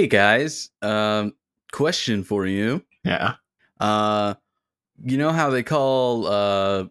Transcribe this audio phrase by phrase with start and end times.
[0.00, 1.34] hey guys, um,
[1.72, 2.82] question for you.
[3.04, 3.34] Yeah.
[3.78, 4.32] Uh,
[5.04, 6.86] you know how they call uh,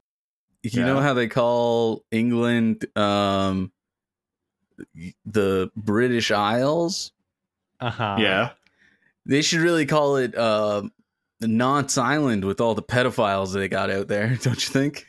[0.62, 3.72] you know how they call England um,
[5.26, 7.12] the British Isles?
[7.80, 8.18] Uh-huh.
[8.20, 8.52] yeah.
[9.26, 10.84] They should really call it uh,
[11.42, 15.08] Knots Island with all the pedophiles they got out there, don't you think?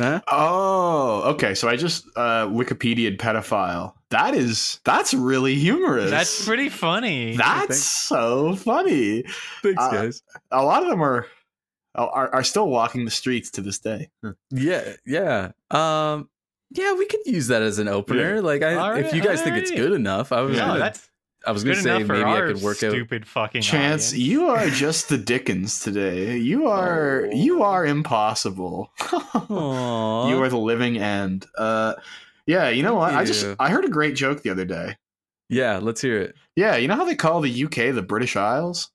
[0.00, 0.20] Huh?
[0.26, 1.54] Oh, okay.
[1.54, 3.92] So I just uh Wikipedia pedophile.
[4.10, 6.10] That is that's really humorous.
[6.10, 7.36] That's pretty funny.
[7.36, 9.22] That's so funny.
[9.62, 10.22] Thanks, Uh, guys.
[10.50, 11.26] A lot of them are
[11.94, 14.10] are, are still walking the streets to this day.
[14.50, 15.52] Yeah, yeah.
[15.70, 16.28] Um,
[16.72, 18.42] yeah, we could use that as an opener.
[18.42, 20.66] Like, I, All if you guys think it's good enough, I was Yeah.
[20.66, 21.08] gonna, that's
[21.46, 22.90] I was gonna say maybe I could work out.
[22.92, 24.14] stupid fucking Chance, audience.
[24.28, 26.36] you are just the Dickens today.
[26.38, 27.30] You are Oh.
[27.34, 28.90] you are impossible.
[29.50, 31.46] You are the living end.
[31.56, 31.94] Uh
[32.46, 33.10] yeah, you know what?
[33.10, 33.46] Thank I just.
[33.58, 34.96] I heard a great joke the other day.
[35.48, 36.34] Yeah, let's hear it.
[36.56, 38.90] Yeah, you know how they call the UK the British Isles?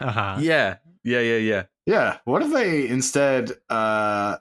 [0.00, 0.36] Uh-huh.
[0.40, 1.62] Yeah, yeah, yeah, yeah.
[1.86, 2.18] Yeah.
[2.24, 4.36] What if they instead uh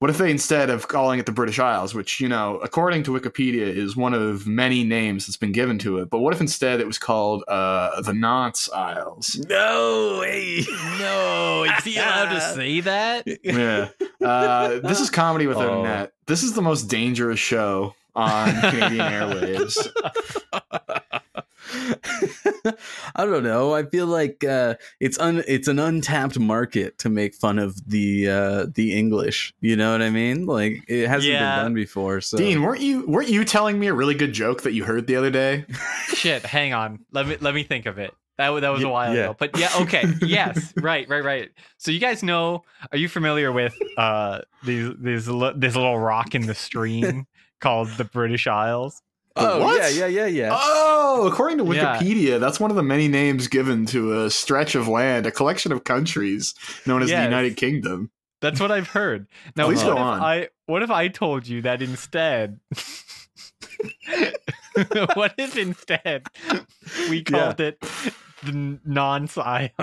[0.00, 3.10] what if they instead of calling it the British Isles, which, you know, according to
[3.10, 6.80] Wikipedia is one of many names that's been given to it, but what if instead
[6.80, 9.44] it was called uh the Nonce Isles?
[9.48, 10.62] No, hey,
[11.00, 13.26] No, is he allowed to say that?
[13.42, 13.88] Yeah.
[14.24, 15.80] Uh this is comedy without Oh.
[15.80, 16.12] a net.
[16.26, 19.76] This is the most dangerous show on Canadian airwaves.
[23.16, 23.74] I don't know.
[23.74, 28.28] I feel like uh, it's un it's an untapped market to make fun of the
[28.28, 29.54] uh, the English.
[29.60, 30.46] You know what I mean?
[30.46, 31.56] Like it hasn't Yeah.
[31.56, 32.20] been done before.
[32.20, 35.06] So Dean, weren't you weren't you telling me a really good joke that you heard
[35.06, 35.64] the other day?
[36.14, 37.04] Shit, hang on.
[37.12, 38.14] Let me let me think of it.
[38.38, 39.22] That that was a while yeah.
[39.24, 39.36] ago.
[39.38, 40.04] But yeah, okay.
[40.22, 41.50] yes, right, right, right.
[41.78, 46.46] So you guys know, are you familiar with uh these these this little rock in
[46.46, 47.26] the stream
[47.60, 49.02] called the British Isles?
[49.38, 49.78] Oh What?
[49.80, 50.50] yeah, yeah, yeah, yeah.
[50.52, 51.98] Oh, according to Yeah.
[51.98, 55.72] Wikipedia, that's one of the many names given to a stretch of land, a collection
[55.72, 56.54] of countries
[56.86, 57.20] known as Yes.
[57.20, 58.10] the United Kingdom.
[58.40, 59.26] That's what I've heard.
[59.56, 60.20] Now, Please what go if on.
[60.22, 62.60] I what if I told you that instead?
[65.14, 66.24] what if instead
[67.10, 67.78] we called it
[68.44, 69.72] the non-science?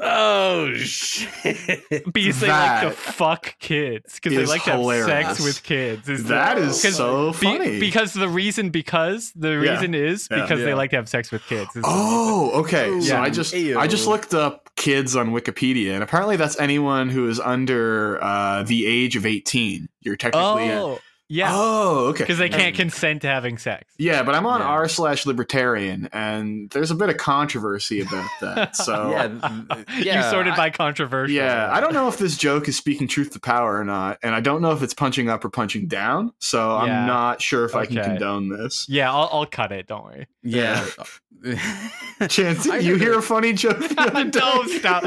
[0.00, 2.12] Oh shit!
[2.12, 4.14] Because they like to fuck kids.
[4.14, 6.08] Because they is like to have sex with kids.
[6.08, 7.80] Is That the- is 'cause so be- funny.
[7.80, 9.72] because the reason because the Yeah.
[9.72, 10.42] reason is Yeah.
[10.42, 11.74] because they like to have sex with kids.
[11.76, 11.82] is.
[11.86, 13.00] Oh, okay.
[13.00, 13.22] So Yeah.
[13.22, 13.76] I just Ayo.
[13.76, 18.62] I just looked up kids on Wikipedia, and apparently that's anyone who is under uh,
[18.62, 19.88] the age of eighteen.
[20.00, 20.98] You're technically Oh,
[21.28, 21.50] yeah.
[21.52, 22.24] Oh, okay.
[22.24, 23.84] Because they can't consent to having sex.
[23.98, 24.66] Yeah, but I'm on Yeah.
[24.66, 28.76] r slash libertarian, and there's a bit of controversy about that.
[28.82, 29.26] So yeah,
[29.96, 30.30] you yeah.
[30.30, 31.34] sorted I- by controversial.
[31.34, 34.34] Yeah, I don't know if this joke is speaking truth to power or not, and
[34.34, 36.32] I don't know if it's punching up or punching down.
[36.38, 37.00] So Yeah.
[37.00, 38.86] I'm not sure if I can condone this.
[38.88, 39.86] Yeah, I'll, I'll cut it.
[39.86, 40.26] Don't worry.
[40.42, 40.84] yeah.
[42.28, 43.78] Chance, you hear a- a funny joke?
[43.80, 44.30] the other day?
[44.30, 45.02] don't stop.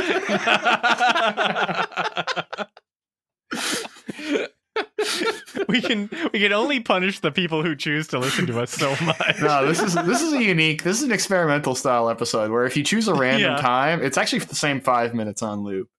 [5.70, 8.90] we can we can only punish the people who choose to listen to us so
[9.06, 9.40] much.
[9.42, 10.84] No, this is this is a unique.
[10.84, 13.62] This is an experimental style episode where if you choose a random Yeah.
[13.62, 15.90] time, it's actually the same five minutes on loop,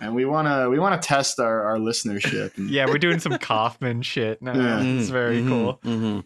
[0.00, 2.56] and we wanna we wanna test our our listenership.
[2.58, 4.54] And- yeah, we're doing some Kaufman shit now.
[4.54, 4.82] Yeah.
[4.82, 5.80] It's very Mhm, cool.
[5.84, 6.24] mhm.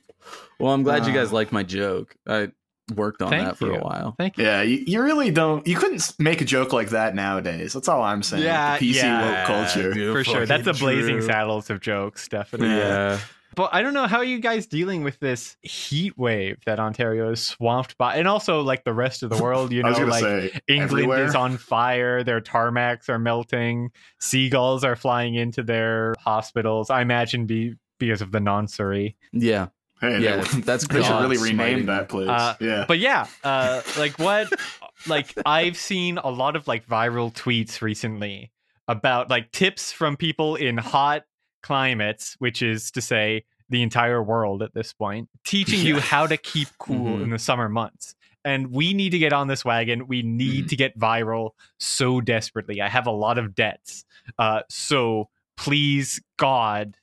[0.60, 2.14] Well, I'm glad you guys Uh, liked my joke.
[2.26, 2.48] I
[2.94, 3.74] worked on Thank that for you.
[3.76, 4.14] a while.
[4.18, 4.44] Thank you.
[4.44, 5.66] Yeah, you, you really don't.
[5.66, 7.72] You couldn't make a joke like that nowadays.
[7.72, 8.42] That's all I'm saying.
[8.44, 9.38] Yeah, the PC yeah.
[9.38, 9.92] woke culture.
[9.92, 10.46] dude, For sure.
[10.46, 11.26] That's a blazing true.
[11.26, 12.76] saddles of jokes, definitely.
[12.76, 13.18] Yeah.
[13.54, 17.32] But I don't know how are you guys dealing with this heat wave that Ontario
[17.32, 19.72] is swamped by, and also like the rest of the world.
[19.72, 21.24] You know, like say England everywhere.
[21.24, 22.22] is on fire.
[22.22, 23.90] Their tarmacs are melting.
[24.20, 26.88] Seagulls are flying into their hospitals.
[26.90, 29.16] I imagine be because of the noncery.
[29.32, 29.68] Yeah.
[30.00, 32.28] Hey, Yeah, they, that's they should really rename that place.
[32.28, 32.84] Uh, yeah.
[32.86, 34.48] But yeah, uh, like what?
[35.06, 38.50] like I've seen a lot of like viral tweets recently
[38.86, 41.24] about like tips from people in hot
[41.62, 46.36] climates, which is to say the entire world at this point, teaching you how to
[46.38, 47.24] keep cool Mhm.
[47.24, 48.14] in the summer months.
[48.44, 50.06] And we need to get on this wagon.
[50.06, 50.68] We need Mhm.
[50.70, 52.80] to get viral so desperately.
[52.80, 54.06] I have a lot of debts.
[54.38, 55.28] Uh, so
[55.58, 56.96] please, God,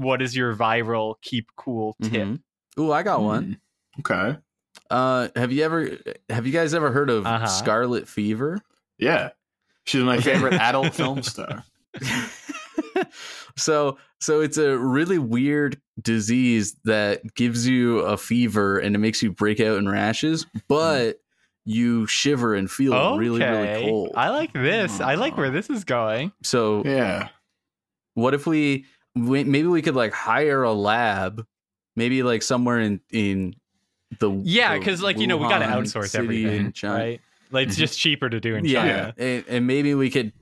[0.00, 2.12] what is your viral keep cool tip?
[2.12, 2.40] Mhm.
[2.78, 3.58] Ooh, I got one.
[3.94, 4.00] Hmm.
[4.00, 4.38] Okay.
[4.90, 5.88] Uh, have you ever?
[6.28, 7.46] Have you guys ever heard of Uh-huh.
[7.46, 8.58] Scarlet Fever?
[8.98, 9.30] Yeah.
[9.84, 11.64] She's my favorite adult film star.
[13.56, 19.22] so so it's a really weird disease that gives you a fever and it makes
[19.22, 21.18] you break out in rashes but
[21.64, 25.00] you shiver and feel really really cold I like this.
[25.00, 26.32] I like where this is going.
[26.42, 27.28] so Yeah.
[28.14, 31.44] what if we, we maybe we could like hire a lab
[31.96, 33.54] maybe like somewhere in in
[34.18, 37.20] the Yeah, because like you know we got to outsource everything, right?
[37.52, 37.80] Like it's Mhm.
[37.80, 39.14] just cheaper to do in Yeah, China.
[39.18, 40.32] And, and maybe we could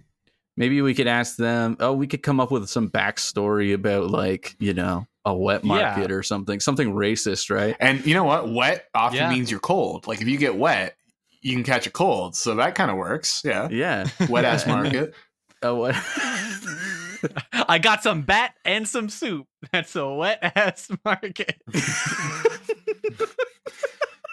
[0.56, 1.76] maybe we could ask them.
[1.80, 5.68] Oh, we could come up with some backstory about like you know a wet Yeah.
[5.68, 7.76] market or something, something racist, right?
[7.80, 8.50] And you know what?
[8.52, 9.30] Wet often Yeah.
[9.30, 10.06] means you're cold.
[10.06, 10.96] Like if you get wet,
[11.42, 12.36] you can catch a cold.
[12.36, 13.42] So that kind of works.
[13.44, 13.68] Yeah.
[13.70, 15.14] Yeah, Wet ass And then- market.
[15.62, 15.94] a what?
[17.52, 19.46] I got some bat and some soup.
[19.72, 21.60] That's a wet ass market.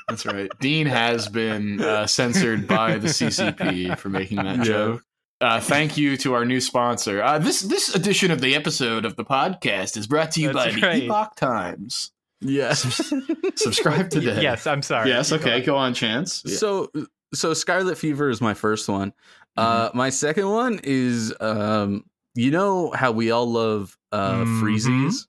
[0.08, 0.50] That's right.
[0.60, 4.64] Dean has been uh, censored by the CCP for making that Yeah.
[4.64, 5.02] joke.
[5.42, 7.22] Uh, thank you to our new sponsor.
[7.22, 10.76] Uh, this this edition of the episode of the podcast is brought to you That's
[10.76, 11.00] by right.
[11.00, 12.12] the Epoch Times.
[12.42, 13.12] Yes,
[13.56, 14.42] Subscribe today.
[14.42, 15.10] yes, I'm sorry.
[15.10, 15.32] Yes.
[15.32, 15.60] Okay.
[15.62, 16.44] go Go on, Chance.
[16.46, 16.56] Yeah.
[16.56, 16.92] So
[17.34, 19.12] so Scarlet Fever is my first one.
[19.58, 19.98] Uh Mm-hmm.
[19.98, 22.06] my second one is um
[22.36, 24.62] you know how we all love uh Mhm.
[24.62, 25.28] freezies?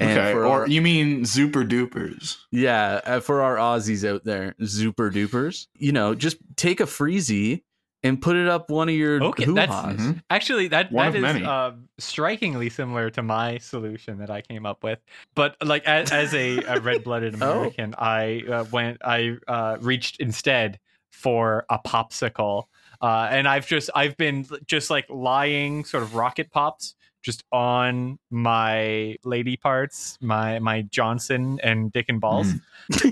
[0.00, 0.32] And Okay.
[0.32, 2.36] Or our- you mean Super Dupers?
[2.52, 5.66] Yeah, uh, for our Aussies out there, super dupers.
[5.76, 7.62] You know, just take a freezy
[8.04, 9.68] and put it up one of your Okay, hoo-has.
[9.68, 10.22] that's- Mhm.
[10.30, 11.44] Actually, that One that of many.
[11.44, 15.00] um, strikingly similar to my solution that I came up with.
[15.34, 17.50] But like as, as a, a red-blooded Oh.
[17.58, 18.98] American, I uh, went.
[19.04, 20.78] I uh, reached instead
[21.10, 22.66] for a popsicle,
[23.00, 28.18] uh, and I've just I've been just like lying sort of rocket pops just on
[28.30, 32.52] my lady parts, my my Johnson and Dick and balls,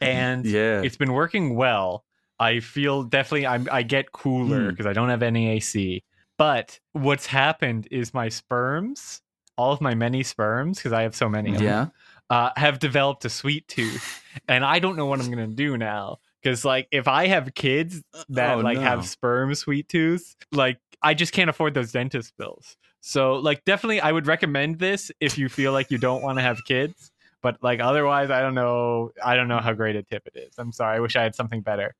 [0.00, 0.82] and Yeah.
[0.82, 2.04] it's been working well.
[2.40, 4.70] I feel definitely I'm I get cooler Hmm.
[4.70, 6.04] because I don't have any AC.
[6.36, 9.22] But what's happened is my sperms,
[9.56, 11.86] all of my many sperms, because I have so many of them, yeah.
[12.30, 16.18] uh, have developed a sweet tooth, and I don't know what I'm gonna do now.
[16.42, 18.82] Because like if I have kids that Oh, like no.
[18.82, 22.76] have sperm sweet tooth, like I just can't afford those dentist bills.
[23.00, 26.42] So like definitely I would recommend this if you feel like you don't want to
[26.42, 27.10] have kids.
[27.42, 29.10] But like otherwise, I don't know.
[29.24, 30.54] I don't know how great a tip it is.
[30.58, 30.96] I'm sorry.
[30.96, 31.94] I wish I had something better.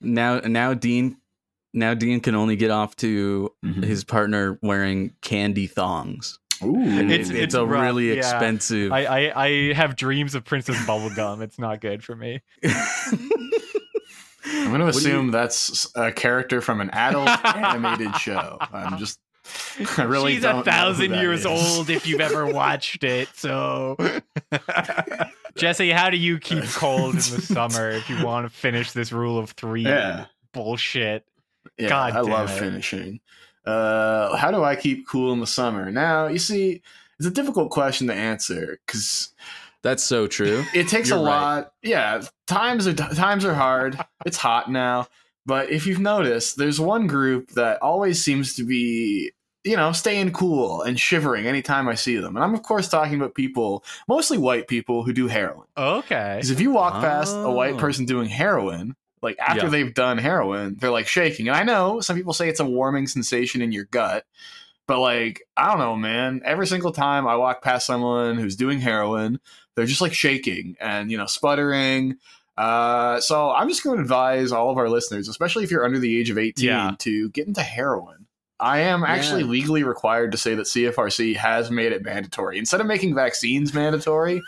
[0.00, 1.16] Now now Dean
[1.72, 3.82] now Dean can only get off to Mhm.
[3.84, 6.38] his partner wearing candy thongs.
[6.62, 6.80] Ooh.
[6.80, 8.14] It's- it's, it's a rough, really yeah.
[8.18, 8.92] expensive.
[8.92, 11.42] I, I I have dreams of Princess Bubblegum.
[11.42, 12.40] It's not good for me.
[14.46, 18.58] I'm going to do you- assume that's a character from an adult animated show.
[18.72, 19.18] I'm just.
[19.98, 21.46] I really She's don't a thousand years is.
[21.46, 23.28] old if you've ever watched it.
[23.34, 23.96] So,
[25.56, 29.12] Jesse, how do you keep cold in the summer if you want to finish this
[29.12, 30.26] rule of three Yeah.
[30.52, 31.24] bullshit?
[31.78, 32.58] Yeah, God I love it.
[32.58, 33.20] finishing.
[33.66, 35.90] Uh, how do I keep cool in the summer?
[35.90, 36.82] Now, you see,
[37.18, 39.32] it's a difficult question to answer because
[39.84, 40.64] That's so true.
[40.74, 41.30] it takes a You're right.
[41.56, 41.72] lot.
[41.82, 43.96] Yeah, times are times are hard.
[44.26, 45.06] it's hot now,
[45.46, 49.30] but if you've noticed, there's one group that always seems to be,
[49.62, 52.34] you know, staying cool and shivering anytime I see them.
[52.36, 55.66] And I'm of course talking about people, mostly white people who do heroin.
[55.76, 56.34] Okay.
[56.36, 57.78] Because if you walk past a white Oh.
[57.78, 59.68] person doing heroin, like after Yeah.
[59.70, 61.48] they've done heroin, they're like shaking.
[61.48, 64.24] And I know some people say it's a warming sensation in your gut,
[64.86, 66.42] but like, I don't know, man.
[66.44, 69.40] Every single time I walk past someone who's doing heroin,
[69.74, 72.16] they're just like shaking and, you know, sputtering.
[72.56, 75.98] Uh, so I'm just going to advise all of our listeners, especially if you're under
[75.98, 76.92] the age of 18, Yeah.
[77.00, 78.23] to get into heroin.
[78.60, 79.48] I am actually Yeah.
[79.48, 82.56] legally required to say that CFRC has made it mandatory.
[82.58, 84.40] Instead of making vaccines mandatory,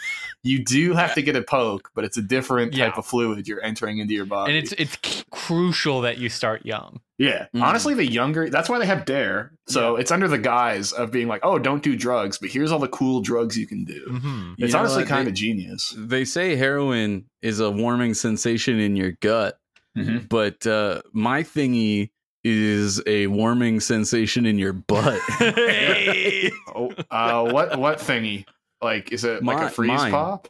[0.44, 2.98] you do have to get a poke, but it's a different type Yeah.
[2.98, 4.52] of fluid you're entering into your body.
[4.56, 7.00] and it's it's c- crucial that you start young.
[7.18, 7.62] yeah, Mhm.
[7.62, 9.52] honestly, the younger that's why they have Dare.
[9.66, 12.78] So it's under the guise of being like, oh, don't do drugs, but here's all
[12.78, 14.04] the cool drugs you can do.
[14.08, 14.52] Mm-hmm.
[14.58, 15.94] It's know honestly kind of genius.
[15.98, 19.58] They say heroin is a warming sensation in your gut,
[19.98, 20.28] Mhm.
[20.28, 22.10] but uh, my thingy
[22.48, 25.20] is a warming sensation in your butt.
[25.38, 26.50] hey.
[26.78, 28.44] Oh, uh, what what thingy?
[28.82, 30.10] Like, is it like Mi- a freeze mine.
[30.12, 30.48] pop?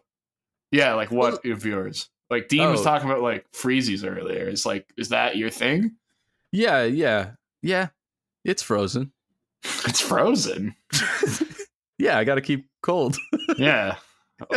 [0.73, 2.11] Yeah, like what of yours?
[2.29, 2.85] Like Dean was Oh.
[2.85, 4.49] talking about like freezies earlier.
[4.49, 5.93] It's like, is that your thing?
[6.51, 7.31] yeah, yeah,
[7.63, 7.89] yeah.
[8.45, 9.13] It's frozen.
[9.87, 10.75] It's frozen.
[11.99, 13.17] Yeah, I got to keep cold.
[13.57, 13.97] Yeah.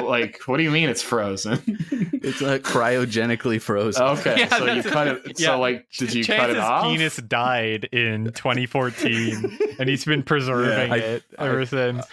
[0.02, 1.60] Like, what do you mean it's frozen?
[2.22, 4.04] It's uh, cryogenically frozen.
[4.04, 5.22] okay, Yeah, so you that's- cut it.
[5.40, 5.48] yeah.
[5.48, 6.84] So like, did you cut Chance's it off?
[6.84, 12.06] penis died in 2014, and he's been preserving Yeah, I- it ever since.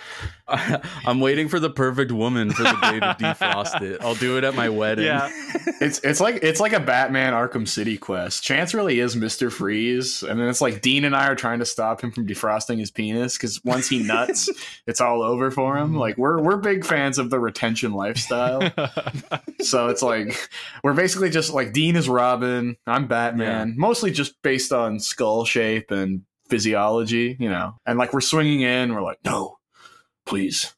[0.49, 4.01] I'm waiting for the perfect woman for the day to defrost it.
[4.01, 5.07] I'll do it at my wedding.
[5.07, 5.29] Yeah.
[5.81, 8.45] It's it's like it's like a Batman Arkham City quest.
[8.45, 11.67] Chance really is Mister Freeze, and then it's like Dean and I are trying to
[11.67, 14.49] stop him from defrosting his penis because once he nuts,
[14.87, 15.97] it's all over for him.
[15.97, 18.61] Like we're we're big fans of the retention lifestyle,
[19.61, 20.51] so it's like
[20.83, 25.91] we're basically just like Dean is Robin, I'm Batman, mostly just based on skull shape
[25.91, 27.75] and physiology, you know.
[27.87, 29.57] And like we're swinging in, we're like, no,
[30.27, 30.75] please,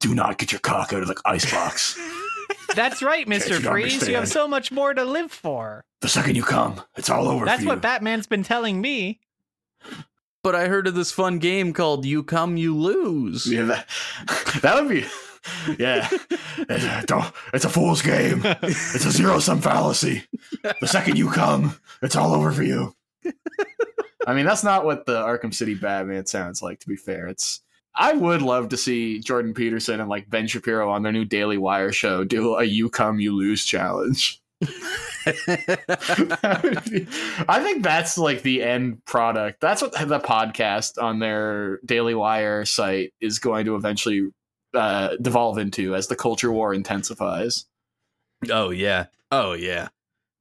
[0.00, 1.98] do not get your cock out of the icebox.
[2.74, 3.50] That's right, Mr.
[3.50, 4.08] you Freeze.
[4.08, 5.84] You have so much more to live for.
[6.00, 7.82] The second you come, it's all over That's for what you.
[7.82, 9.20] Batman's been telling me.
[10.42, 13.46] But I heard of this fun game called You Come You Lose.
[13.46, 13.88] Yeah, that,
[14.62, 15.04] that would be.
[15.78, 16.08] Yeah,
[16.68, 17.12] it's
[17.52, 18.42] it's a fool's game.
[18.44, 20.24] It's a zero sum fallacy.
[20.80, 22.94] The second you come, it's all over for you.
[24.26, 26.80] I mean, that's not what the Arkham City Batman sounds like.
[26.80, 27.60] To be fair, it's.
[27.98, 31.56] I would love to see Jordan Peterson and like Ben Shapiro on their new Daily
[31.58, 34.40] Wire show do a "You Come You Lose" challenge.
[34.60, 34.66] Be-
[37.48, 39.60] I think that's like the end product.
[39.60, 44.28] That's what the podcast on their Daily Wire site is going to eventually
[44.76, 47.64] uh, devolve into as the culture war intensifies.
[48.50, 49.06] oh yeah.
[49.30, 49.88] Oh yeah.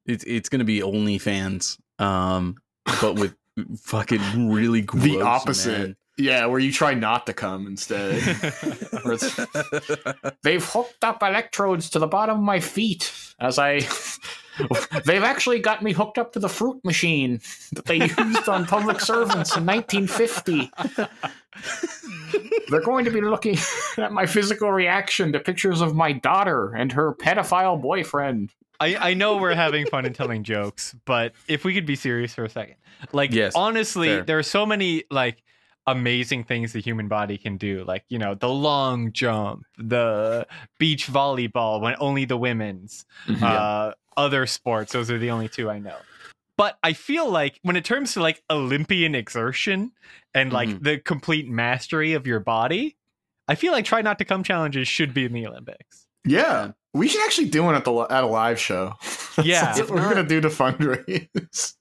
[0.05, 1.79] It's it's gonna be OnlyFans.
[1.99, 2.57] Um
[3.01, 3.35] but with
[3.79, 5.79] fucking really gross the opposite.
[5.79, 5.95] men.
[6.17, 8.21] Yeah, where you try not to come instead.
[10.43, 13.81] They've hooked up electrodes to the bottom of my feet as I.
[15.05, 17.41] They've actually got me hooked up to the fruit machine
[17.73, 20.71] that they used on public servants in 1950.
[22.69, 23.57] They're going to be looking
[23.97, 28.51] at my physical reaction to pictures of my daughter and her pedophile boyfriend.
[28.79, 32.33] I, I know we're having fun and telling jokes, but if we could be serious
[32.33, 32.75] for a second.
[33.11, 34.23] Like Yes, honestly, fair.
[34.23, 35.43] there are so many like
[35.87, 37.83] amazing things the human body can do.
[37.85, 40.47] Like, you know, the long jump, the
[40.79, 43.05] beach volleyball when only the women's,
[43.41, 45.97] uh other sports, those are the only two I know.
[46.57, 49.91] But I feel like when it comes to like Olympian exertion
[50.33, 50.83] and like Mhm.
[50.83, 52.97] the complete mastery of your body,
[53.47, 56.07] I feel like try not to come challenges should be in the Olympics.
[56.25, 58.93] Yeah, we should actually do one at the at a live show.
[59.43, 59.65] Yeah.
[59.65, 61.73] That's what If we're not- gonna do to fundraise.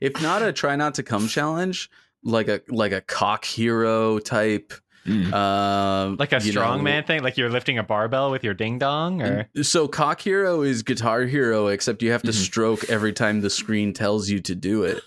[0.00, 1.90] if not a try not to come challenge,
[2.24, 4.72] like a like a cock hero type
[5.06, 8.78] um Like a you know, strongman thing, like you're lifting a barbell with your ding
[8.78, 12.34] dong, or So cock hero is guitar hero, except you have to Mhm.
[12.44, 15.02] stroke every time the screen tells you to do it,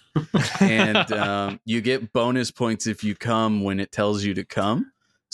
[0.59, 4.91] and um, you get bonus points if you come when it tells you to come.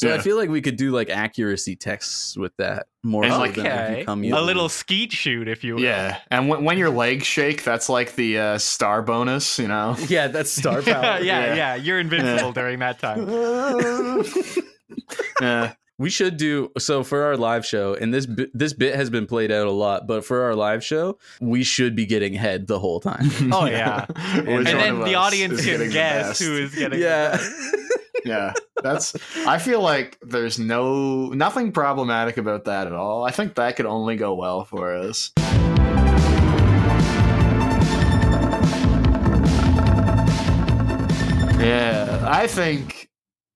[0.10, 3.40] So I feel like we could do like accuracy tests with that more And so
[3.40, 5.84] like- than okay, you a you little skeet shoot, if you will.
[5.84, 9.96] Yeah, and when, when your legs shake, that's like the uh, star bonus, you know.
[10.08, 11.04] Yeah, that's star power.
[11.04, 11.54] yeah, Yeah.
[11.56, 13.30] yeah, You're invincible during that time.
[15.42, 19.12] yeah, We should do so for our live show, and this bit, this bit has
[19.12, 20.08] been played out a lot.
[20.08, 23.30] But for our live show, we should be getting head the whole time.
[23.54, 24.06] Oh, yeah.
[24.36, 27.00] Which and then the audience can guess who is getting.
[27.00, 27.38] yeah,
[28.26, 29.14] Yeah, that's.
[29.46, 33.24] I feel like there's no nothing problematic about that at all.
[33.24, 35.32] I think that could only go well for us.
[41.60, 43.01] Yeah, I think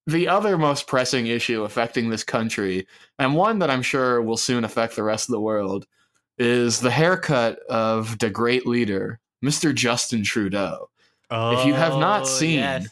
[0.08, 2.88] the other most pressing issue affecting this country,
[3.20, 5.88] and one that I'm sure will soon affect the rest of the world,
[6.38, 9.74] is the haircut of the great leader, Mr.
[9.74, 10.90] Justin Trudeau.
[11.32, 12.88] If you have not Oh, seen- yes.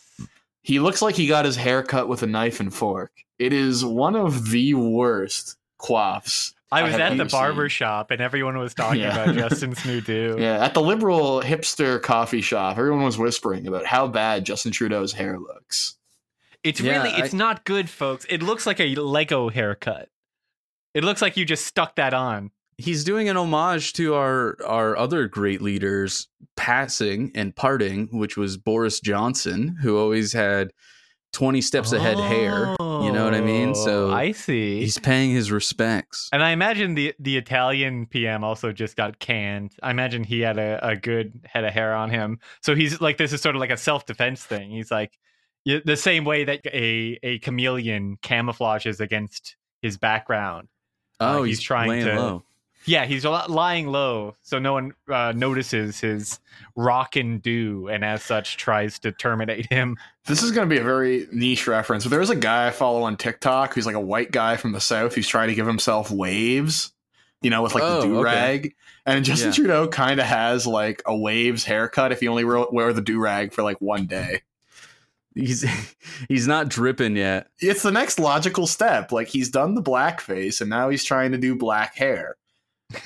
[0.64, 3.12] He looks like he got his hair cut with a knife and fork.
[3.38, 6.54] It is one of the worst quaffs.
[6.72, 7.76] I was have at the barber seen.
[7.76, 9.24] shop and everyone was talking Yeah.
[9.24, 10.38] about Justin's new do.
[10.40, 15.12] Yeah, at the liberal hipster coffee shop, everyone was whispering about how bad Justin Trudeau's
[15.12, 15.96] hair looks.
[16.64, 18.26] It's Yeah, really, it's not good, folks.
[18.30, 20.10] It looks like a Lego haircut.
[20.94, 22.52] It looks like you just stuck that on.
[22.78, 26.28] he's doing an homage to our our other great leaders
[26.58, 30.72] passing and parting, which was Boris Johnson, who always had
[31.32, 32.76] twenty steps ahead hair.
[32.80, 33.74] You know what I mean?
[33.76, 34.80] So Oh, I see.
[34.80, 36.30] he's paying his respects.
[36.32, 39.74] And I imagine the the Italian PM also just got canned.
[39.82, 42.40] I imagine he had a, a good head of hair on him.
[42.62, 44.70] So he's like this is sort of like a self defense thing.
[44.72, 45.18] He's like
[45.66, 50.68] the same way that a a chameleon camouflages against his background.
[51.20, 52.44] Uh, Oh, he's he's, trying to- low.
[52.86, 56.42] Yeah, he's lying low, so no one uh, notices his
[56.76, 59.96] rock and do, and as such tries to terminate him.
[60.26, 63.04] This is going to be a very niche reference, but there's a guy I follow
[63.04, 66.12] on TikTok who's like a white guy from the South who's trying to give himself
[66.12, 66.92] waves,
[67.42, 68.76] you know, with like Oh, the do rag.
[69.06, 69.56] And Justin Yeah.
[69.56, 73.18] Trudeau kind of has like a waves haircut if he only ro- wear the do
[73.18, 74.42] rag for like one day.
[75.36, 75.66] He's
[76.30, 77.48] he's not dripping yet.
[77.60, 79.12] It's the next logical step.
[79.12, 82.38] Like he's done the blackface and now he's trying to do black hair.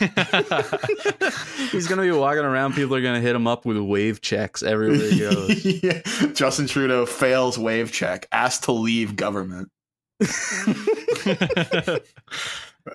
[1.72, 2.74] He's gonna be walking around.
[2.74, 5.66] People are gonna hit him up with wave checks everywhere he goes.
[5.84, 6.02] Yeah.
[6.34, 9.72] Justin Trudeau fails wave check, asked to leave government.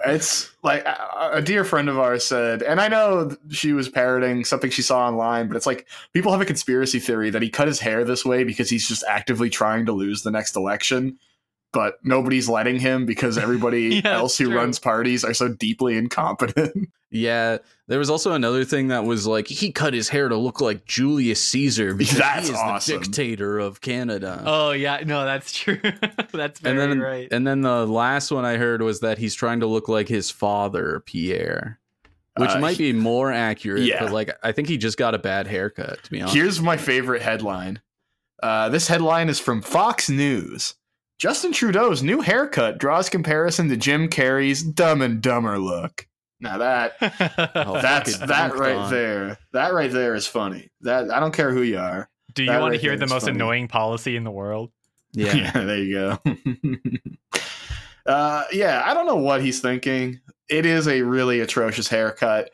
[0.07, 4.71] It's like a, dear friend of ours said, and I know she was parroting something
[4.71, 7.81] she saw online, but it's like people have a conspiracy theory that he cut his
[7.81, 11.19] hair this way because he's just actively trying to lose the next election.
[11.73, 14.57] But nobody's letting him because everybody Yeah, else who true.
[14.57, 16.89] runs parties are so deeply incompetent.
[17.15, 20.63] Yeah, there was also another thing that was like he cut his hair to look
[20.63, 23.01] like Julius Caesar because That's he is awesome.
[23.01, 24.43] the dictator of Canada.
[24.47, 25.79] Oh yeah, no, that's true.
[26.33, 27.29] that's very and then right.
[27.31, 30.31] and then the last one I heard was that he's trying to look like his
[30.31, 31.79] father, Pierre.
[32.39, 34.03] Which Uh, might be more accurate, yeah.
[34.05, 36.35] but like I think he just got a bad haircut, to be honest.
[36.35, 37.83] Here's my favorite headline.
[38.43, 40.77] Uh, this headline is from Fox News.
[41.23, 46.09] Justin Trudeau's new haircut draws comparison to Jim Carrey's Dumb and Dumber look.
[46.41, 46.95] Now that
[47.55, 48.91] Oh, that's that right on.
[48.91, 49.39] there.
[49.53, 50.73] That right there is funny.
[50.81, 52.11] That I don't care who you are.
[52.35, 53.37] Do you that want to hear the most funny.
[53.37, 54.73] annoying policy in the world?
[55.13, 55.53] Yeah.
[55.53, 56.19] there you go.
[58.07, 60.19] uh, yeah, I don't know what he's thinking.
[60.49, 62.51] It is a really atrocious haircut.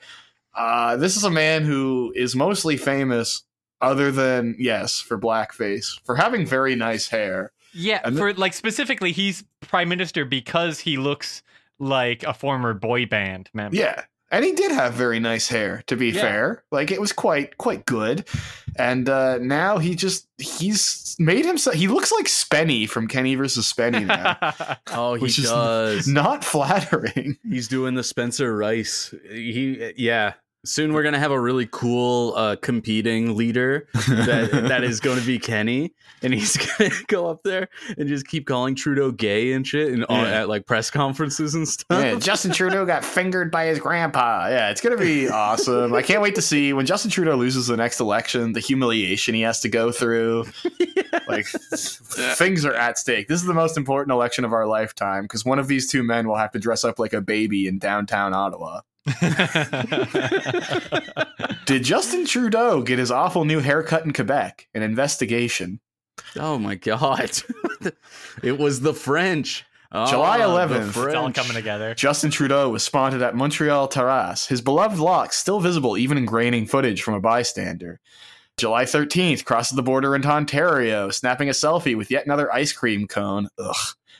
[0.54, 3.44] Uh, this is a man who is mostly famous,
[3.80, 7.52] other than yes, for blackface, for having very nice hair.
[7.74, 11.42] Yeah, And for like specifically, he's prime minister because he looks
[11.78, 13.76] like a former boy band member.
[13.76, 14.02] Yeah.
[14.30, 16.20] And he did have very nice hair, to be Yeah.
[16.20, 16.64] fair.
[16.70, 18.26] Like it was quite quite good.
[18.76, 23.72] And uh now he just he's made himself he looks like Spenny from Kenny versus
[23.72, 24.36] Spenny now.
[24.92, 26.06] Oh, he Which is does.
[26.08, 27.38] Not flattering.
[27.48, 29.14] He's doing the Spencer Rice.
[29.30, 30.34] He yeah.
[30.68, 35.26] Soon we're gonna have a really cool uh, competing leader that that is going to
[35.26, 39.66] be Kenny, and he's gonna go up there and just keep calling Trudeau gay and
[39.66, 40.42] shit, and all, Yeah.
[40.42, 41.86] at like press conferences and stuff.
[42.02, 44.48] Yeah, Justin Trudeau got fingered by his grandpa.
[44.48, 45.94] Yeah, it's gonna be awesome.
[45.94, 49.40] I can't wait to see when Justin Trudeau loses the next election, the humiliation he
[49.42, 50.44] has to go through.
[51.28, 53.28] Like things are at stake.
[53.28, 56.28] This is the most important election of our lifetime because one of these two men
[56.28, 58.80] will have to dress up like a baby in downtown Ottawa.
[61.66, 64.68] Did Justin Trudeau get his awful new haircut in Quebec?
[64.74, 65.80] An investigation.
[66.36, 67.30] Oh my god!
[68.42, 69.64] it was the French.
[69.90, 70.88] Ah, July Oh, the 11th.
[71.06, 71.94] it's all coming together.
[71.94, 76.66] Justin Trudeau was spotted at Montreal Terrace, his beloved locks still visible even in graining
[76.66, 77.98] footage from a bystander.
[78.58, 83.06] July 13th, crosses the border into Ontario, snapping a selfie with yet another ice cream
[83.06, 83.48] cone.
[83.58, 83.76] Ugh.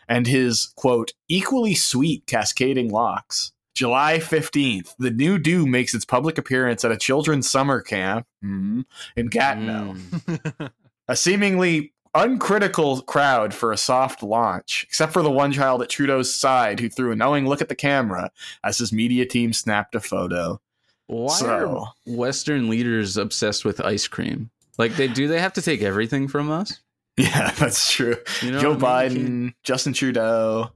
[0.09, 3.53] And his, quote, equally sweet cascading locks.
[3.79, 8.85] July 15th, the new do makes its public appearance at a children's summer camp mhm,
[9.17, 10.71] in Gatineau Mm.
[11.07, 16.35] a seemingly uncritical crowd for a soft launch, except for the one child at Trudeau's
[16.35, 18.33] side who threw a knowing look at the camera
[18.65, 20.61] as his media team snapped a photo.
[21.07, 21.47] Why So-
[21.79, 24.51] are Western leaders obsessed with ice cream?
[24.77, 26.81] Like they do, they have to take everything from us.
[27.17, 28.17] Yeah, that's true.
[28.43, 28.77] You know Joe?
[28.77, 30.73] Biden, Justin Trudeau.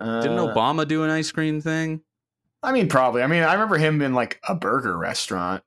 [0.00, 2.00] Uh, Didn't Obama do an ice cream thing?
[2.62, 3.22] I mean, probably.
[3.22, 5.62] I mean, I remember him in like a burger restaurant.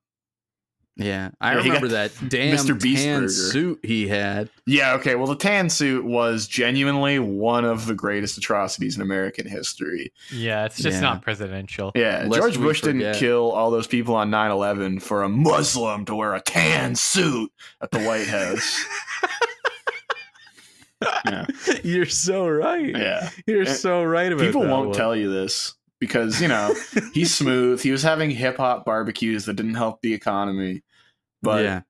[0.95, 2.79] Yeah, I Yeah, remember that damn Mr.
[2.79, 3.29] Beast tan burger.
[3.29, 4.51] suit he had.
[4.67, 5.15] Yeah, okay.
[5.15, 10.13] Well, the tan suit was genuinely one of the greatest atrocities in American history.
[10.31, 11.01] Yeah, it's just Yeah.
[11.01, 11.93] not presidential.
[11.95, 15.29] Yeah, Lest George we Bush didn't kill all those people on 9 11 for a
[15.29, 17.51] Muslim to wear a tan suit
[17.81, 18.85] at the White House.
[21.25, 21.45] yeah.
[21.83, 22.95] You're so right.
[22.95, 23.29] yeah.
[23.47, 24.45] You're And so right about that.
[24.45, 24.97] People that won't one.
[24.97, 25.73] tell you this
[26.05, 26.73] because, you know,
[27.13, 27.81] he's smooth.
[27.81, 30.83] He was having hip hop barbecues that didn't help the economy.
[31.41, 31.81] But yeah,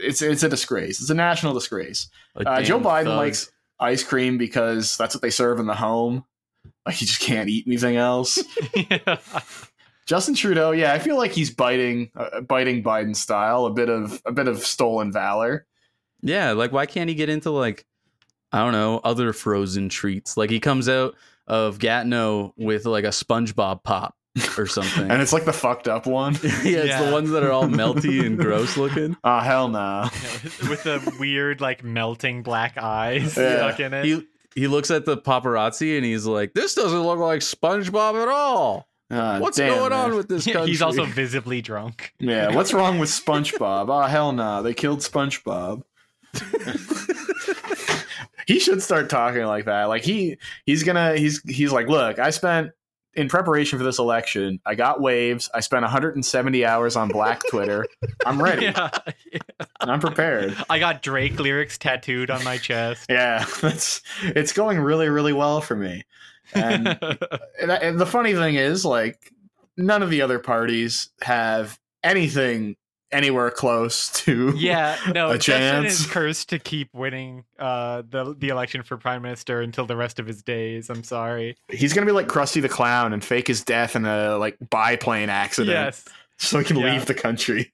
[0.00, 1.00] it's it's a disgrace.
[1.00, 2.08] It's a national disgrace.
[2.36, 3.16] a Uh, Joe Biden thug.
[3.16, 6.24] likes ice cream because that's what they serve in the home.
[6.86, 8.38] Like, he just can't eat anything else.
[8.74, 9.18] Yeah.
[10.06, 14.20] Justin Trudeau, yeah, I feel like he's biting, uh, biting Biden style, a bit of
[14.26, 15.66] a bit of stolen valor.
[16.20, 17.86] Yeah, like why can't he get into like
[18.52, 20.36] I don't know other frozen treats?
[20.36, 21.14] Like he comes out
[21.46, 24.14] of Gatineau with like a SpongeBob pop
[24.58, 25.10] or something.
[25.10, 26.34] And it's like the fucked up one.
[26.42, 27.04] yeah, it's Yeah.
[27.04, 29.16] the ones that are all melty and gross looking.
[29.22, 30.08] Oh hell no!
[30.12, 33.56] Yeah, with the weird like melting black eyes Yeah.
[33.56, 34.04] stuck in it.
[34.04, 34.26] He
[34.56, 38.88] he looks at the paparazzi and he's like, "This doesn't look like SpongeBob at all.
[39.10, 42.12] Ah, What's damn, going on with this Yeah, country?" he's also visibly drunk.
[42.18, 43.86] Yeah, what's wrong with SpongeBob?
[43.88, 44.62] Oh hell no!
[44.62, 45.82] They killed SpongeBob.
[48.46, 49.84] He should start talking like that.
[49.84, 52.70] Like he he's gonna he's he's like, look, I spent
[53.16, 54.60] in preparation for this election.
[54.66, 55.48] I got waves.
[55.54, 57.86] I spent 170 hours on Black Twitter.
[58.26, 58.66] I'm ready.
[58.66, 58.90] Yeah.
[59.80, 60.56] I'm prepared.
[60.68, 63.06] I got Drake lyrics tattooed on my chest.
[63.08, 66.04] Yeah, that's it's going really really well for me.
[66.52, 66.88] And
[67.60, 69.32] and, and the funny thing is, like,
[69.76, 72.76] none of the other parties have anything
[73.14, 74.52] anywhere close to.
[74.56, 76.00] yeah, no, A Justin chance.
[76.00, 80.18] is cursed to keep winning uh, the the election for prime minister until the rest
[80.18, 80.90] of his days.
[80.90, 81.56] I'm sorry.
[81.70, 85.30] He's gonna be like Krusty the Clown and fake his death in a like biplane
[85.30, 86.04] accident, Yes.
[86.38, 86.92] so he can Yeah.
[86.92, 87.70] leave the country.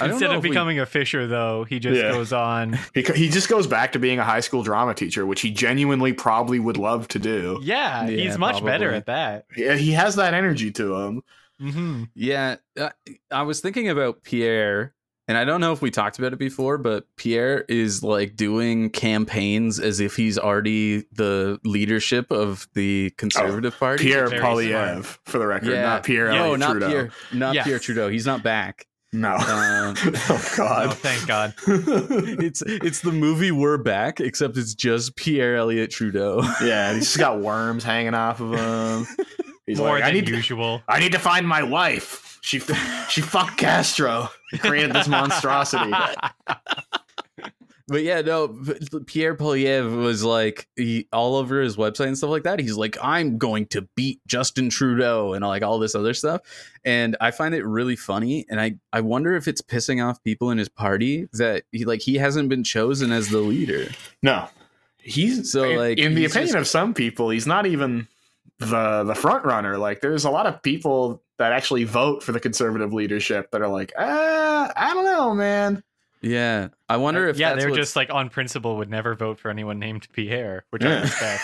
[0.00, 2.12] Instead of if we- becoming a fisher, though, he just Yeah.
[2.12, 2.78] goes on.
[2.94, 6.12] He, he just goes back to being a high school drama teacher, which he genuinely
[6.12, 7.58] probably would love to do.
[7.62, 9.46] Yeah, Yeah, he's much better at that.
[9.56, 11.22] Yeah, he has that energy to him.
[11.70, 12.90] Hmm Yeah, uh,
[13.30, 14.94] I was thinking about Pierre,
[15.28, 18.90] and I don't know if we talked about it before, but Pierre is like doing
[18.90, 24.04] campaigns as if he's already the leadership of the Conservative Party.
[24.04, 25.82] Pierre very Poilievre, for the record, Yeah.
[25.82, 26.88] not Pierre no, Elliott not Trudeau.
[26.88, 27.64] Pierre, not Yes.
[27.66, 28.08] Pierre Trudeau.
[28.08, 28.86] He's not back.
[29.14, 29.34] No.
[29.34, 30.94] Um, oh Oh, God.
[30.94, 31.54] thank God.
[31.66, 36.40] it's it's the movie We're Back, except it's just Pierre Elliott Trudeau.
[36.62, 39.06] yeah, he's just got worms hanging off of him.
[39.66, 40.82] He's More like, I than need, to, usual.
[40.88, 42.38] I need to find my wife.
[42.42, 42.58] She
[43.08, 44.28] she fucked Castro.
[44.50, 45.92] He created this monstrosity.
[47.88, 48.56] But yeah, no,
[49.06, 52.58] Pierre Poilievre was like he all over his website and stuff like that.
[52.58, 56.40] He's like, I'm going to beat Justin Trudeau and like all this other stuff.
[56.84, 58.46] And I find it really funny.
[58.48, 62.00] And I, I wonder if it's pissing off people in his party that he like
[62.00, 63.88] he hasn't been chosen as the leader.
[64.22, 64.48] No,
[64.98, 68.06] he's So, in- like, in the opinion just- of some people, he's not even
[68.70, 69.78] the the front runner.
[69.78, 73.68] Like, there's a lot of people that actually vote for the conservative leadership that are
[73.68, 75.82] like, ah, I don't know, man.
[76.20, 76.68] Yeah.
[76.88, 79.78] I wonder if yeah, they're what's- just like on principle would never vote for anyone
[79.80, 81.00] named Pierre, which I Yeah.
[81.02, 81.42] respect.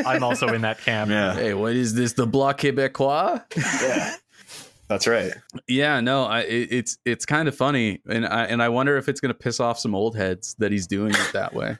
[0.06, 1.10] I'm also in that camp.
[1.10, 2.14] Yeah, Hey, what is this?
[2.14, 3.42] The Bloc Québécois?
[3.82, 4.16] yeah,
[4.88, 5.32] that's right.
[5.68, 9.08] Yeah, no, I, it, it's it's kind of funny, and I and I wonder if
[9.08, 11.78] it's gonna piss off some old heads that he's doing it that way.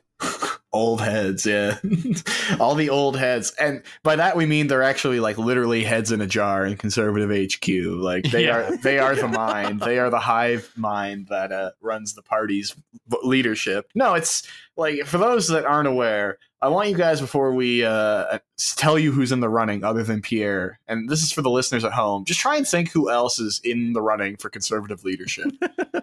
[0.77, 1.79] Old heads, yeah.
[2.61, 3.53] All the old heads.
[3.59, 7.31] And by that we mean they're actually like literally heads in a jar in conservative
[7.31, 7.69] HQ.
[8.03, 8.57] Like they Yeah.
[8.57, 9.81] are they are the mind.
[9.81, 12.75] They are the hive mind that uh, runs the party's
[13.23, 13.91] leadership.
[13.95, 18.39] No, it's like for those that aren't aware, I want you guys before we uh,
[18.77, 21.85] tell you who's in the running other than Pierre, and this is for the listeners
[21.85, 22.25] at home.
[22.25, 25.47] Just try and think who else is in the running for conservative leadership.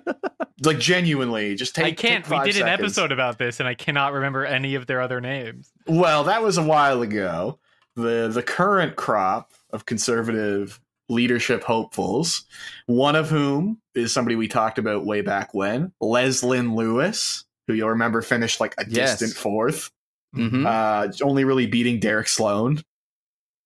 [0.64, 1.86] like genuinely, just take.
[1.86, 2.24] I can't.
[2.24, 5.02] take We five did an episode about this, and I cannot remember any of their
[5.02, 5.72] other names.
[5.88, 7.60] Well, that was a while ago.
[7.96, 12.46] The the current crop of conservative leadership hopefuls,
[12.86, 17.90] one of whom is somebody we talked about way back when, Leslyn Lewis, who you'll
[17.90, 19.20] remember finished like a Yes.
[19.20, 19.92] distant fourth,
[20.36, 20.66] Mhm.
[20.66, 22.82] uh, only really beating Derek Sloan.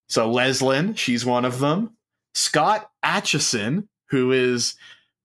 [0.08, 1.96] So Leslyn, she's one of them.
[2.34, 4.74] Scott Aitchison, who is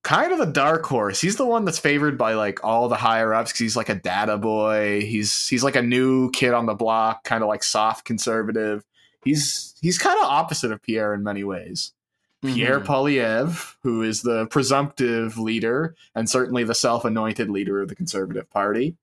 [0.04, 1.22] kind of a dark horse.
[1.22, 3.96] He's the one that's favored by like all the higher ups because he's like a
[3.96, 5.02] data boy.
[5.02, 8.84] He's he's like a new kid on the block, kind of like soft conservative.
[9.24, 11.94] He's he's kind of opposite of Pierre in many ways.
[12.42, 12.86] Pierre Mhm.
[12.86, 18.98] Poilievre, who is the presumptive leader and certainly the self-anointed leader of the Conservative Party.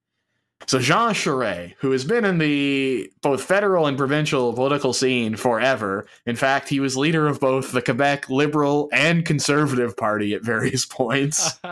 [0.67, 6.07] So Jean Charest, who has been in the both federal and provincial political scene forever.
[6.27, 10.87] In fact, he was leader of both the Quebec Liberal and Conservative Party at various
[10.87, 11.59] points.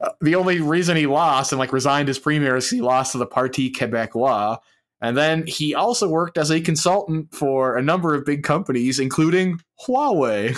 [0.00, 3.18] Uh, the only reason he lost and like resigned as premier is he lost to
[3.18, 4.58] the Parti Québécois.
[5.00, 9.60] And then he also worked as a consultant for a number of big companies, including
[9.86, 10.56] Huawei.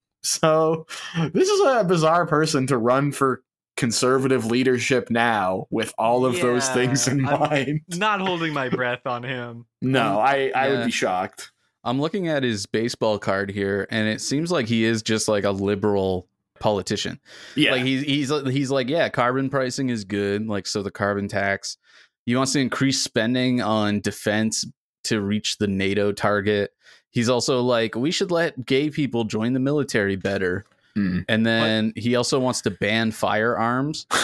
[0.22, 0.86] so
[1.32, 3.42] this is a bizarre person to run for
[3.80, 7.80] conservative leadership now with all of those things in I'm- mind.
[7.96, 9.64] Not holding my breath on him.
[9.80, 10.68] No, I, I Yeah.
[10.78, 11.50] would be shocked.
[11.82, 15.44] I'm looking at his baseball card here, and it seems like he is just like
[15.44, 17.18] a liberal politician.
[17.56, 17.72] Yeah.
[17.72, 20.46] Like he's he's he's like, yeah, carbon pricing is good.
[20.46, 21.78] Like so, the carbon tax.
[22.26, 24.66] He wants to increase spending on defense
[25.04, 26.74] to reach the NATO target.
[27.08, 30.66] He's also like, we should let gay people join the military better.
[30.94, 31.20] Hmm.
[31.28, 34.06] And then he also wants to ban firearms.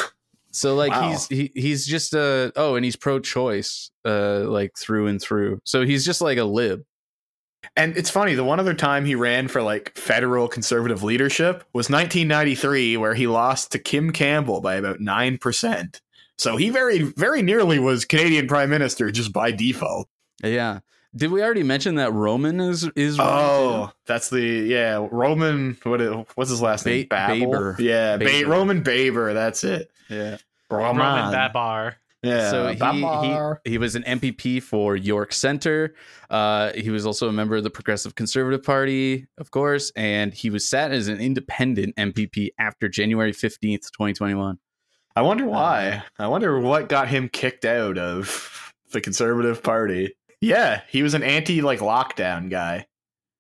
[0.53, 1.11] So like Wow.
[1.11, 5.61] he's he, he's just uh oh and he's pro-choice uh like through and through.
[5.65, 6.83] So he's just like a lib.
[7.77, 11.91] And it's funny, the one other time he ran for like federal conservative leadership was
[11.91, 16.01] 1993, where he lost to Kim Campbell by about 9%.
[16.39, 20.09] So he very, very nearly was Canadian prime minister just by default.
[20.43, 20.79] Yeah.
[21.17, 26.01] Did we already mention that Roman is is running Oh, that's the, yeah, Roman, what,
[26.01, 27.07] is- what's his last name?
[27.09, 27.51] Ba- Babel?
[27.53, 27.77] Baber.
[27.79, 28.51] Yeah, Ba- Baber.
[28.51, 29.91] Roman Baber, that's it.
[30.11, 30.37] Yeah.
[30.71, 31.05] Roman.
[31.07, 31.97] Roman Baber.
[32.23, 35.95] Yeah, so he, he he was an MPP for York Center.
[36.29, 40.51] Uh, he was also a member of the Progressive Conservative Party, of course, and he
[40.51, 44.59] was sat as an independent MPP after January fifteenth, twenty twenty one.
[45.15, 46.03] I wonder why.
[46.19, 50.17] I wonder what got him kicked out of the Conservative Party.
[50.41, 52.87] Yeah, he was an anti like lockdown guy.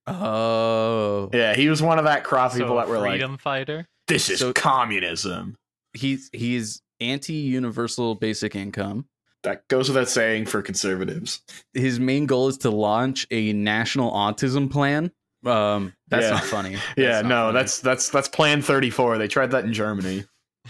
[0.07, 3.87] Oh, Yeah, he was one of that crop So people that were like, freedom fighter.
[4.09, 5.57] "This is So- communism."
[5.95, 9.07] he's he's anti universal basic income.
[9.43, 11.41] That goes without saying for conservatives.
[11.75, 15.13] His main goal is to launch a national autism plan.
[15.45, 16.31] Um, that's Yeah.
[16.31, 16.77] not funny.
[16.97, 17.53] yeah, not no, funny.
[17.59, 19.19] that's that's that's Plan 34.
[19.19, 20.25] They tried that in Germany.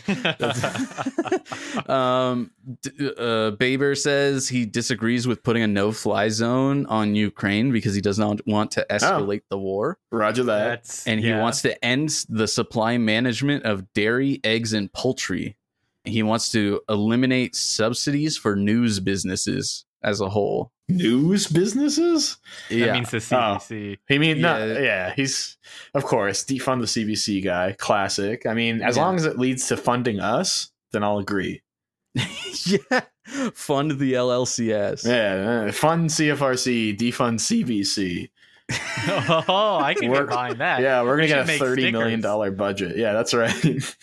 [1.88, 2.50] um,
[2.82, 8.00] d- uh, Baber says he disagrees with putting a no-fly zone on Ukraine because he
[8.00, 10.68] does not want to escalate the war, Roger that.
[10.82, 11.40] That's and he yeah.
[11.40, 15.56] wants to end the supply management of dairy, eggs, and poultry.
[16.04, 20.70] He wants to eliminate subsidies for news businesses as a whole.
[20.88, 22.36] News businesses?
[22.68, 23.20] That Yeah, means the Oh.
[23.58, 23.98] CBC.
[24.08, 24.64] He mean, yeah.
[24.64, 24.78] Yeah.
[24.80, 25.56] yeah, he's
[25.94, 28.46] of course defund the CBC guy, classic.
[28.46, 29.02] I mean, as Yeah.
[29.04, 31.62] long as it leads to funding us, then I'll agree.
[32.14, 33.00] yeah.
[33.54, 35.04] Fund the LLCS.
[35.04, 38.30] Yeah, uh, fund CFRC, defund CBC.
[39.48, 40.80] oh, I can We're- get behind that.
[40.80, 42.22] Yeah, we're gonna We get a should make thirty million stickers.
[42.22, 42.96] dollar budget.
[42.96, 43.52] Yeah, that's right.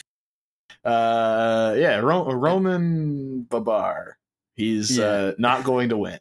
[0.86, 4.18] uh, yeah, Ro- Roman Baber.
[4.56, 5.06] He's Yeah.
[5.06, 6.20] uh, not going to win.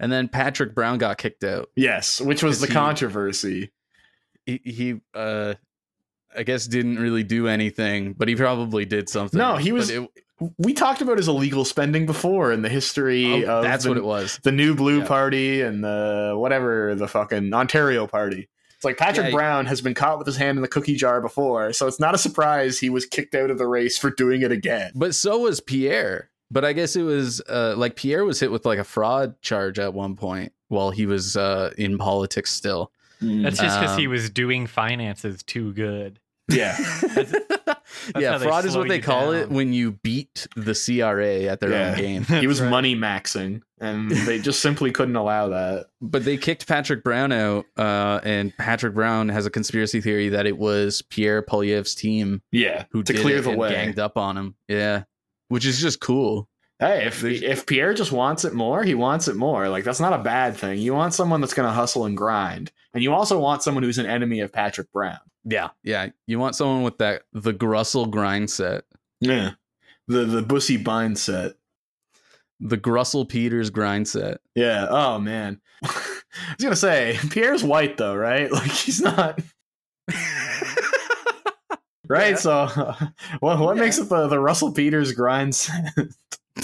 [0.00, 1.70] And then Patrick Brown got kicked out.
[1.76, 3.70] Yes, which was the he- controversy.
[4.46, 5.54] he, he uh
[6.36, 9.38] I guess didn't really do anything, but he probably did something.
[9.38, 10.08] No, he was- it-
[10.58, 13.98] We talked about his illegal spending before in the history oh, of that's the, what
[13.98, 14.38] it was.
[14.44, 15.06] the New Blue Yeah.
[15.06, 18.48] Party and the whatever the fucking Ontario Party.
[18.76, 21.20] It's like Patrick Yeah, Brown has been caught with his hand in the cookie jar
[21.20, 24.42] before, so it's not a surprise he was kicked out of the race for doing
[24.42, 24.92] it again.
[24.94, 26.30] But so was Pierre.
[26.50, 29.78] But I guess it was uh like Pierre was hit with like a fraud charge
[29.78, 32.92] at one point while he was uh in politics still.
[33.20, 36.20] That's just because he Um, was doing finances too good.
[36.48, 36.76] yeah.
[38.16, 41.42] yeah, how they fraud is what they you call it when you beat the CRA
[41.50, 41.90] at their Yeah.
[41.90, 42.24] own game.
[42.40, 42.70] he was right.
[42.70, 45.86] money maxing, and they just simply couldn't allow that.
[46.00, 50.46] But they kicked Patrick Brown out, uh, and Patrick Brown has a conspiracy theory that
[50.46, 53.70] it was Pierre Poilievre's team Yeah, who to did clear it the and way.
[53.70, 54.54] ganged up on him.
[54.68, 55.04] Yeah,
[55.48, 56.48] which is just cool.
[56.78, 59.68] Hey, if if Pierre just wants it more, he wants it more.
[59.68, 60.78] Like that's not a bad thing.
[60.78, 63.98] You want someone that's going to hustle and grind, and you also want someone who's
[63.98, 65.18] an enemy of Patrick Brown.
[65.44, 66.10] Yeah, yeah.
[66.26, 68.84] You want someone with that the Grussel grind set,
[69.20, 69.52] Yeah,
[70.06, 71.54] the the bussy bind set.
[72.60, 74.38] the Grussel Peters grind set.
[74.54, 74.86] Yeah.
[74.88, 75.88] Oh man, I
[76.56, 78.52] was gonna say Pierre's white though, right?
[78.52, 79.40] Like he's not.
[82.08, 82.36] Right, Yeah.
[82.36, 82.66] so
[83.40, 83.82] what what Yeah.
[83.82, 85.70] makes it the, the Russell Peters grinds?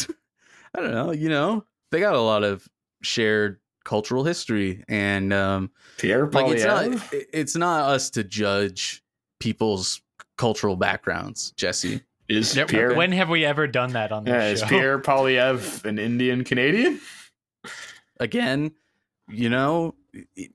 [0.75, 1.13] I don't know.
[1.13, 2.67] You know, they got a lot of
[3.03, 7.25] shared cultural history, and um, Pierre like it's not Poilievre?
[7.33, 9.03] it's not us to judge
[9.41, 10.01] people's
[10.37, 12.01] cultural backgrounds, Jesse.
[12.29, 12.69] is Yep.
[12.69, 14.67] Pierre When have we ever done that on this yeah, is show?
[14.67, 16.99] Pierre Poilievre an Indian Canadian?
[18.19, 18.73] Again,
[19.29, 19.95] you know,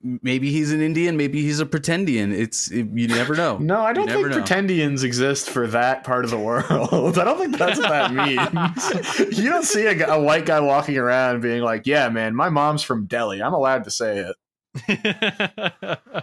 [0.02, 2.32] maybe he's an Indian, maybe he's a pretendian.
[2.32, 3.58] It's you never know.
[3.58, 4.40] No, I don't think know.
[4.40, 6.68] pretendians exist for that part of the world.
[7.18, 9.38] I don't think that's what that means.
[9.38, 12.82] you don't see a, a white guy walking around being like, "Yeah, man, my mom's
[12.82, 13.42] from Delhi.
[13.42, 14.32] I'm allowed to say
[14.86, 15.98] it."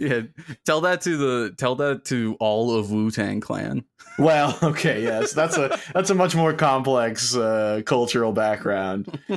[0.00, 0.22] Yeah,
[0.64, 3.84] tell that to the tell that to all of Wu Tang Clan.
[4.20, 9.18] Well, okay, yes, that's a that's a much more complex uh, cultural background.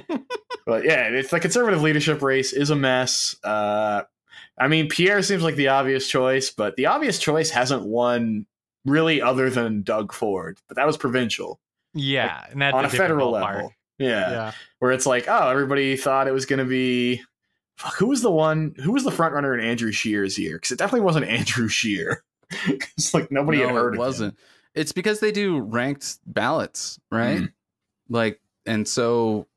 [0.65, 3.35] but yeah, it's the conservative leadership race is a mess.
[3.43, 4.03] Uh,
[4.57, 8.45] I mean, Pierre seems like the obvious choice, but the obvious choice hasn't won
[8.85, 10.59] really, other than Doug Ford.
[10.67, 11.59] But that was provincial
[11.93, 13.55] yeah, and that's on a different federal ballpark.
[13.55, 13.73] level.
[13.99, 14.31] Yeah.
[14.31, 14.51] Yeah.
[14.79, 17.21] where it's like, oh, everybody thought it was going to be.
[17.77, 18.75] Fuck, who was the one?
[18.83, 20.57] Who was the front runner in Andrew Scheer's year?
[20.57, 22.23] Because it definitely wasn't Andrew Scheer.
[22.67, 24.37] It's like nobody no, had heard it of wasn't.
[24.75, 27.41] It's because they do ranked ballots, right?
[27.41, 27.53] Mm.
[28.09, 29.47] Like, and so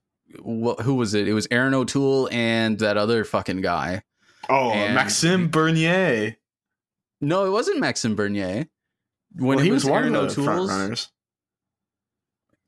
[0.44, 1.26] wh- who was it?
[1.28, 4.02] It was Erin O'Toole and that other fucking guy.
[4.48, 6.36] Oh, And- Maxime Bernier.
[7.20, 8.66] No, it wasn't Maxime Bernier.
[9.34, 11.08] When well, he was, one Erin of the front runners.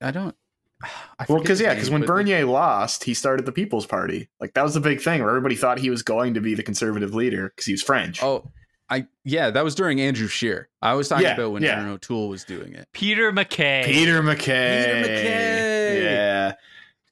[0.00, 0.34] I don't.
[0.82, 4.28] I Well, because yeah, because when Bernier lost, he started the People's Party.
[4.40, 6.62] Like that was the big thing where everybody thought he was going to be the
[6.62, 8.22] conservative leader because he was French.
[8.22, 8.50] Oh,
[8.90, 10.68] I yeah, that was during Andrew Scheer.
[10.80, 11.76] I was talking Yeah, about when yeah.
[11.78, 12.88] Erin O'Toole was doing it.
[12.92, 13.82] Peter MacKay.
[13.86, 14.84] Peter MacKay.
[14.86, 16.04] Peter MacKay.
[16.04, 16.52] Yeah.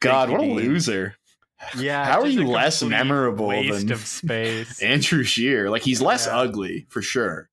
[0.01, 0.57] God, Thank what a Dean.
[0.57, 1.17] loser.
[1.77, 2.05] Yeah.
[2.05, 4.81] How are you less memorable waste than- of space.
[4.83, 5.69] Andrew Scheer.
[5.71, 6.39] Like he's less Yeah.
[6.39, 7.49] ugly for sure.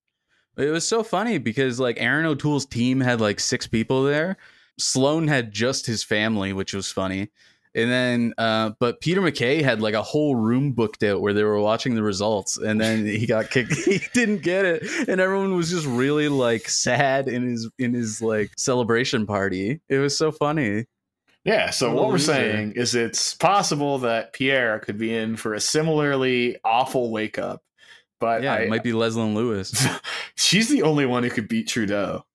[0.58, 4.38] It was so funny because like Erin O'Toole's team had like six people there.
[4.80, 7.30] Sloan had just his family, which was funny.
[7.76, 11.44] And then, uh, but Peter MacKay had like a whole room booked out where they
[11.44, 13.74] were watching the results, and then he got kicked.
[13.86, 18.22] he didn't get it, and everyone was just really like sad in his in his
[18.22, 19.82] like celebration party.
[19.90, 20.86] It was so funny.
[21.46, 25.54] Yeah, so What what we're saying is it's possible that Pierre could be in for
[25.54, 27.62] a similarly awful wake up.
[28.20, 29.86] But Yeah, I, it might be Leslyn Lewis.
[30.36, 32.26] she's the only one who could beat Trudeau.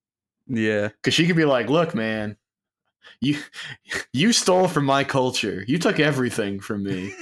[0.46, 2.36] Yeah, Because she could be like, look, man,
[3.20, 3.38] you
[4.12, 5.64] you stole from my culture.
[5.66, 7.14] You took everything from me.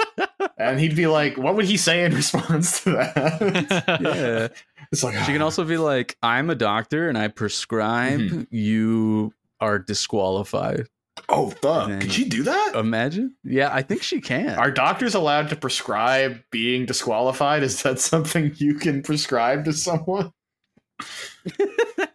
[0.58, 4.48] and he'd be like, "What would he say in response to that?" yeah.
[4.92, 8.46] It's like She can also be like, I'm a doctor and I prescribe, Mhm.
[8.50, 10.88] you are disqualified.
[11.28, 11.88] Oh fuck!
[11.88, 12.72] Then- Could she do that?
[12.74, 13.34] Imagine?
[13.44, 14.58] Yeah, I think she can.
[14.58, 17.62] Are doctors allowed to prescribe being disqualified?
[17.62, 20.32] Is that something you can prescribe to someone?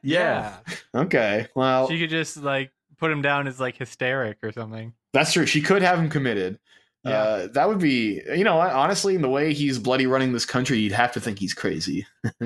[0.02, 0.58] yeah.
[0.96, 4.94] Okay, well, She could just like put him down as like hysteric or something.
[5.14, 5.46] that's true.
[5.46, 6.60] She could have him committed.
[7.04, 7.12] Yeah.
[7.22, 10.80] Uh, that would be, you know, honestly, in the way he's bloody running this country,
[10.80, 12.06] you'd have to think he's crazy.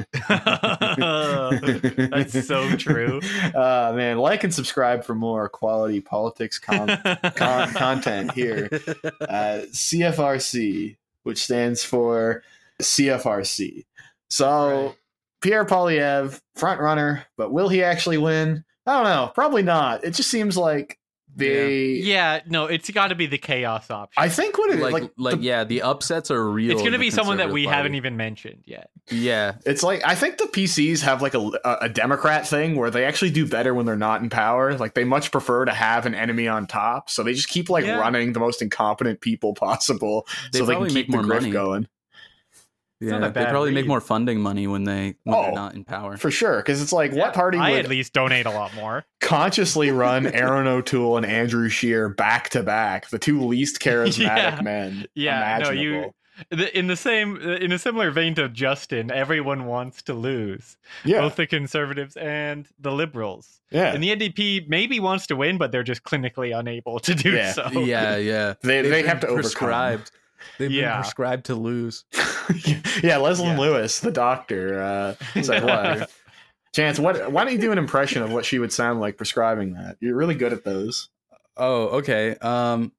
[0.99, 3.19] That's so true.
[3.55, 6.87] Uh, man, like and subscribe for more quality politics con-
[7.35, 8.69] con- content here.
[9.21, 12.43] Uh, CFRC, which stands for
[12.81, 13.85] CFRC.
[14.29, 14.95] So Right.
[15.41, 18.63] Pierre Poilievre, front runner, but will he actually win?
[18.87, 19.31] I don't know.
[19.35, 20.03] Probably not.
[20.03, 20.97] It just seems like
[21.33, 21.91] they.
[21.93, 24.21] yeah, no, it's got to be the chaos option.
[24.21, 26.71] I think what it like, like, like, the- yeah, the upsets are real.
[26.71, 28.89] it's going to be someone that we Conservative haven't even mentioned yet.
[29.09, 33.05] Yeah, It's like I think the PCs have like a, a Democrat thing where they
[33.05, 34.77] actually do better when they're not in power.
[34.77, 37.85] Like they much prefer to have an enemy on top, so they just keep like
[37.85, 37.97] Yeah.
[37.99, 41.51] running the most incompetent people possible, They so they can keep more the grift money.
[41.51, 41.87] going
[43.01, 43.17] yeah.
[43.19, 46.17] They bad probably make more funding money when they when Oh, they're not in power.
[46.17, 46.57] for sure.
[46.57, 49.03] Because it's like, Yeah, what party I would at least donate a lot more.
[49.21, 54.17] consciously run Erin O'Toole and Andrew Scheer back to back, the two least charismatic
[54.57, 54.59] Yeah.
[54.61, 56.13] men Yeah, no, you-
[56.73, 60.75] In the same, in a similar vein to Justin, everyone wants to lose.
[61.05, 63.61] yeah, Both the conservatives and the liberals.
[63.69, 63.93] yeah.
[63.93, 67.51] And the NDP maybe wants to win, but they're just clinically unable to do Yeah.
[67.53, 67.69] so.
[67.81, 68.53] yeah, yeah.
[68.63, 70.03] They- They've they been have to overcome.
[70.41, 70.59] Prescribed.
[70.59, 70.93] They've Yeah.
[70.93, 72.05] been prescribed to lose.
[73.03, 73.59] yeah, Leslyn Yeah.
[73.59, 76.09] Lewis, the doctor, uh, said what?
[76.73, 77.31] Chance, what?
[77.31, 79.97] Why don't you do an impression of what she would sound like prescribing that?
[79.99, 81.09] You're really good at those.
[81.57, 82.35] Oh, okay.
[82.41, 82.91] Um,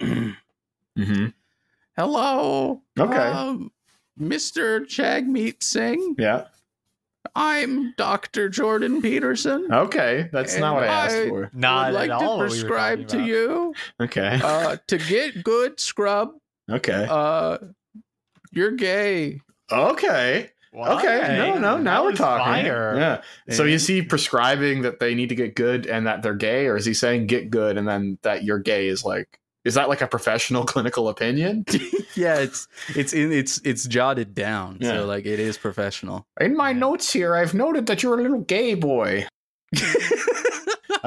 [0.00, 1.26] Mm-hmm.
[1.96, 3.16] hello, Okay.
[3.16, 3.70] um,
[4.20, 4.80] Mr.
[4.84, 6.16] Jagmeet Singh.
[6.18, 6.46] yeah.
[7.36, 8.48] I'm Dr.
[8.48, 9.68] Jordan Peterson.
[9.70, 10.28] Okay.
[10.32, 11.50] That's not what I asked And for.
[11.52, 14.40] Not would like at to all what we prescribe to you Okay.
[14.42, 16.30] uh, to get good scrub.
[16.70, 17.06] Okay.
[17.08, 17.58] Uh,
[18.52, 19.40] you're gay.
[19.70, 20.50] Okay.
[20.74, 21.36] Okay.
[21.38, 21.76] No, no.
[21.76, 22.44] That Now we're talking.
[22.64, 22.94] Fire.
[22.96, 23.54] Yeah.
[23.54, 26.76] So is he prescribing that they need to get good and that they're gay, or
[26.76, 29.40] is he saying get good and then that you're gay is like?
[29.64, 31.64] Is that like a professional clinical opinion?
[32.14, 34.90] yeah, it's it's in it's it's jotted down, Yeah.
[34.98, 36.26] so like it is professional.
[36.40, 39.26] In my notes here, I've noted that you're a little gay boy.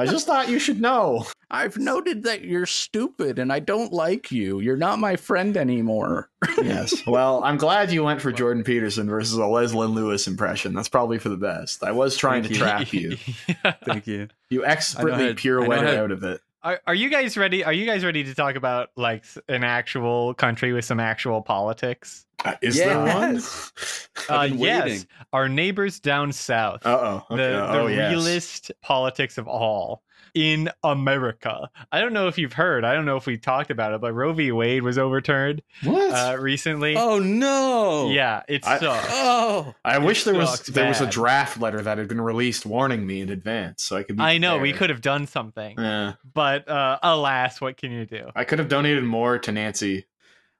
[0.02, 1.24] I just thought you should know.
[1.50, 4.60] I've noted that you're stupid and I don't like you.
[4.60, 6.30] You're not my friend anymore.
[6.62, 7.06] Yes.
[7.06, 10.74] Well, I'm glad you went for Jordan Peterson versus a Leslyn Lewis impression.
[10.74, 11.84] That's probably for the best.
[11.84, 12.64] I was trying Thank to you.
[12.64, 13.16] trap you.
[13.84, 14.28] Thank you.
[14.48, 16.40] You expertly how to- pirouetted out of it.
[16.64, 17.64] Are, are you guys ready?
[17.64, 22.24] Are you guys ready to talk about like an actual country with some actual politics?
[22.44, 23.34] Uh, Is there one?
[23.42, 24.08] Yes.
[24.28, 25.06] Uh, yes, waiting.
[25.32, 26.84] our neighbors down south.
[26.86, 27.36] Uh oh.
[27.36, 27.52] the Okay.
[27.52, 28.10] the oh yes.
[28.10, 30.02] realist politics of all
[30.34, 31.68] in America.
[31.90, 32.84] I don't know if you've heard.
[32.84, 34.52] I don't know if we talked about it, but Roe v.
[34.52, 36.12] Wade was overturned What?
[36.14, 36.96] uh, recently.
[36.96, 38.10] Oh no.
[38.10, 39.08] Yeah, it I- sucks.
[39.10, 39.74] Oh.
[39.84, 43.06] I wish there was sucks there was a draft letter that had been released warning
[43.06, 44.16] me in advance, so I could.
[44.16, 48.04] Be I know we could have done something, Yeah, but uh, alas, what can you
[48.06, 48.30] do?
[48.36, 50.06] I could have donated more to Nancy.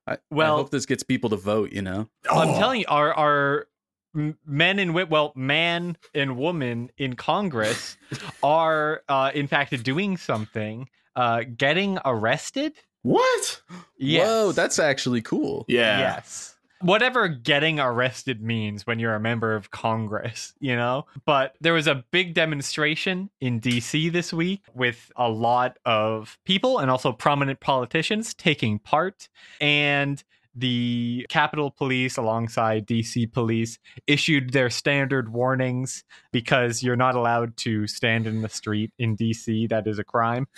[0.06, 2.08] I, Well- I hope this gets people to vote, you know.
[2.30, 2.58] I'm Oh.
[2.58, 3.66] telling you, our our
[4.14, 7.96] men and wi- well, man and woman in Congress
[8.42, 12.72] are uh, in fact doing something, uh, getting arrested.
[13.02, 13.62] What?
[13.98, 14.26] Yes.
[14.28, 15.64] Whoa, that's actually cool.
[15.68, 15.98] Yeah.
[15.98, 16.51] Yes.
[16.82, 21.06] Whatever getting arrested means when you're a member of Congress, you know?
[21.24, 26.78] But there was a big demonstration in DC this week with a lot of people
[26.78, 29.28] and also prominent politicians taking part.
[29.60, 30.22] And
[30.54, 37.86] the Capitol Police, alongside DC Police, issued their standard warnings because you're not allowed to
[37.86, 39.68] stand in the street in DC.
[39.68, 40.48] That is a crime.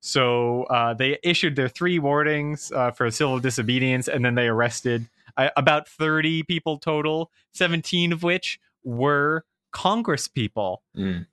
[0.00, 5.08] So uh, they issued their three warnings uh, for civil disobedience, and then they arrested
[5.56, 10.82] about 30 people total, 17 of which were Congress people.
[10.96, 11.26] Mm.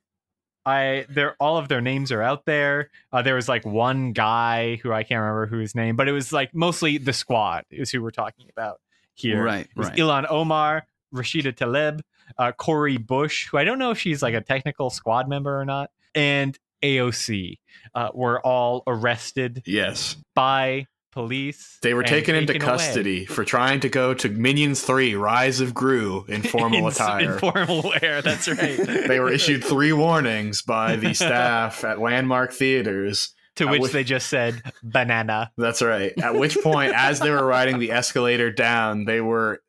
[0.64, 2.90] I they're all of their names are out there.
[3.12, 6.12] Uh, there was like one guy who I can't remember who his name, but it
[6.12, 8.80] was like mostly the squad is who we're talking about
[9.14, 9.42] here.
[9.42, 9.96] Right, It was right.
[9.98, 12.00] Ilhan Omar, Rashida Tlaib,
[12.36, 15.64] uh, Cori Bush, who I don't know if she's like a technical squad member or
[15.64, 17.58] not, and AOC
[17.94, 20.16] uh, were all arrested Yes.
[20.34, 20.86] by
[21.16, 21.78] police.
[21.80, 22.60] They were and taken into away.
[22.60, 27.32] custody for trying to go to Minions 3 Rise of Gru in formal In attire.
[27.32, 28.76] In formal wear, that's right.
[29.08, 34.04] they were issued three warnings by the staff at Landmark Theaters To which which- they
[34.04, 35.50] just said banana.
[35.56, 36.12] That's right.
[36.22, 39.62] At which point, as they were riding the escalator down, they were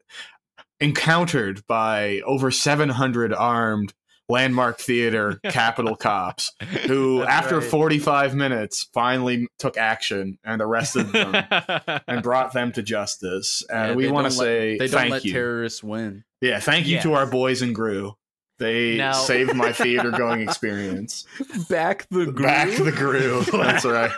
[0.81, 3.93] encountered by over 700 armed
[4.29, 6.51] Landmark Theater Capitol cops
[6.87, 7.69] who, That's after right.
[7.69, 11.33] 45 minutes, finally took action and arrested them
[12.07, 13.63] and brought them to justice.
[13.69, 15.33] And Yeah, we want to don't let- say they don't thank let you.
[15.33, 16.23] terrorists win.
[16.41, 18.13] yeah, thank you to our boys in Gru.
[18.59, 21.25] They Now- saved my theater going experience.
[21.69, 22.35] Back the groove.
[22.37, 23.43] Back the Gru.
[23.51, 24.11] That's right.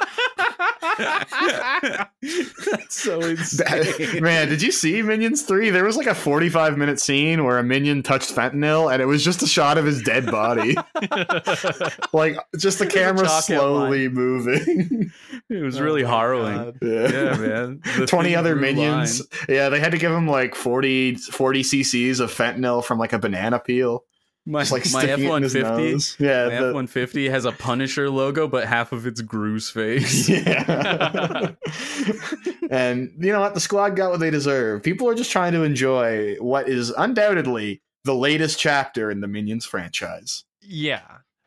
[2.22, 4.22] That's so insane.
[4.24, 5.70] Man, did you see Minions 3?
[5.70, 9.24] There was like a 45 minute scene where a minion touched fentanyl and it was
[9.24, 10.76] just a shot of his dead body.
[12.14, 15.12] like just the camera chalk slowly moving.
[15.50, 16.78] It was Oh really my harrowing.
[16.82, 17.12] Yeah.
[17.12, 17.82] Yeah, man.
[17.98, 19.20] The 20 other minions.
[19.20, 19.28] line.
[19.50, 23.20] Yeah, they had to give him like 40, 40 cc's of fentanyl from like a
[23.20, 24.04] banana peel.
[24.50, 25.92] My, Just like my F it in one his fifty.
[25.92, 26.16] nose.
[26.20, 29.70] Yeah, My the- F one fifty has a Punisher logo, but half of it's Gru's
[29.70, 30.28] face.
[30.30, 31.52] Yeah.
[32.70, 33.54] and you know what?
[33.54, 34.84] The squad got what they deserve.
[34.84, 39.66] People are just trying to enjoy what is undoubtedly the latest chapter in the Minions
[39.66, 40.46] franchise.
[40.62, 41.02] Yeah.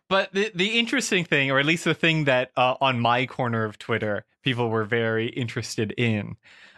[0.08, 3.64] But the, the interesting thing, or at least the thing that uh, on my corner
[3.64, 6.36] of Twitter people were very interested in,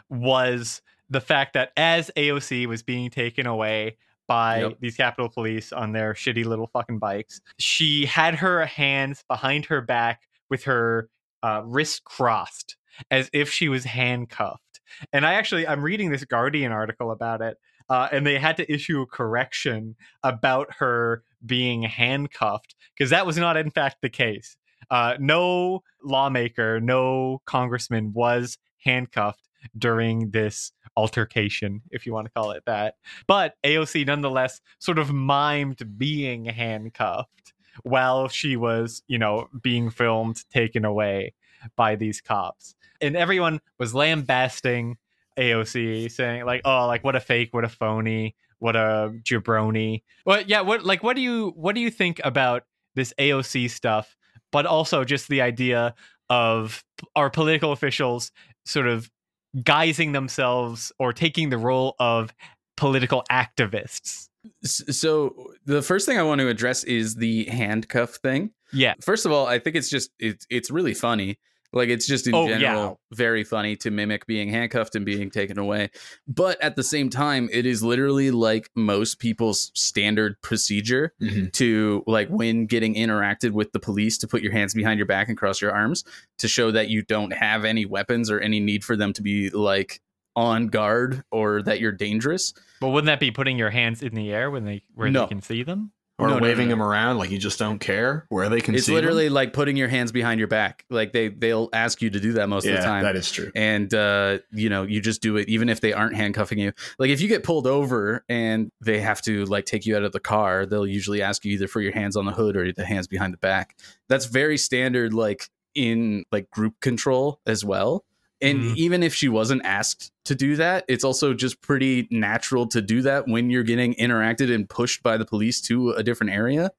[0.08, 3.96] was the fact that as AOC was being taken away
[4.26, 4.72] by Yep.
[4.80, 9.80] these Capitol Police on their shitty little fucking bikes, she had her hands behind her
[9.80, 11.08] back with her
[11.42, 12.76] uh, wrists crossed
[13.10, 14.80] as if she was handcuffed.
[15.12, 17.58] And I actually, I'm reading this Guardian article about it,
[17.88, 23.36] uh, and they had to issue a correction about her being handcuffed because that was
[23.36, 24.56] not in fact the case
[24.90, 29.43] uh, no lawmaker no congressman was handcuffed
[29.76, 32.96] during this altercation if you want to call it that
[33.26, 37.52] but aoc nonetheless sort of mimed being handcuffed
[37.82, 41.32] while she was you know being filmed taken away
[41.76, 44.96] by these cops and everyone was lambasting
[45.38, 50.42] aoc saying like oh like what a fake what a phony what a jabroni well,
[50.46, 50.62] yeah.
[50.62, 54.16] What like what do you what do you think about this AOC stuff,
[54.52, 55.94] but also just the idea
[56.30, 56.84] of
[57.14, 58.32] our political officials
[58.64, 59.10] sort of
[59.58, 62.32] guising themselves or taking the role of
[62.76, 64.28] political activists?
[64.64, 68.50] So the first thing I want to address is the handcuff thing.
[68.72, 68.94] Yeah.
[69.00, 71.38] First of all, I think it's just it's it's really funny.
[71.74, 72.58] Like it's just in Oh, yeah.
[72.58, 75.90] general very funny to mimic being handcuffed and being taken away.
[76.26, 81.48] But at the same time, it is literally like most people's standard procedure mm-hmm.
[81.54, 85.28] to like when getting interacted with the police to put your hands behind your back
[85.28, 86.04] and cross your arms
[86.38, 89.50] to show that you don't have any weapons or any need for them to be
[89.50, 90.00] like
[90.36, 92.52] on guard or that you're dangerous.
[92.80, 95.22] But wouldn't that be putting your hands in the air when they where No.
[95.22, 95.92] they can see them?
[96.16, 96.80] Or No, waving no, no.
[96.80, 98.98] them around like you just don't care where they can it's see them.
[98.98, 100.84] It's literally like putting your hands behind your back.
[100.88, 103.02] Like they they'll ask you to do that most yeah, of the time.
[103.02, 103.50] that is true.
[103.56, 107.10] and uh, you know you just do it even if they aren't handcuffing you like
[107.10, 110.20] if you get pulled over and they have to like take you out of the
[110.20, 113.08] car they'll usually ask you either for your hands on the hood or the hands
[113.08, 113.76] behind the back
[114.08, 118.04] that's very standard like in like group control as well
[118.40, 118.76] and Mhm.
[118.76, 123.00] even if she wasn't asked to do that it's also just pretty natural to do
[123.02, 126.70] that when you're getting interacted and pushed by the police to a different area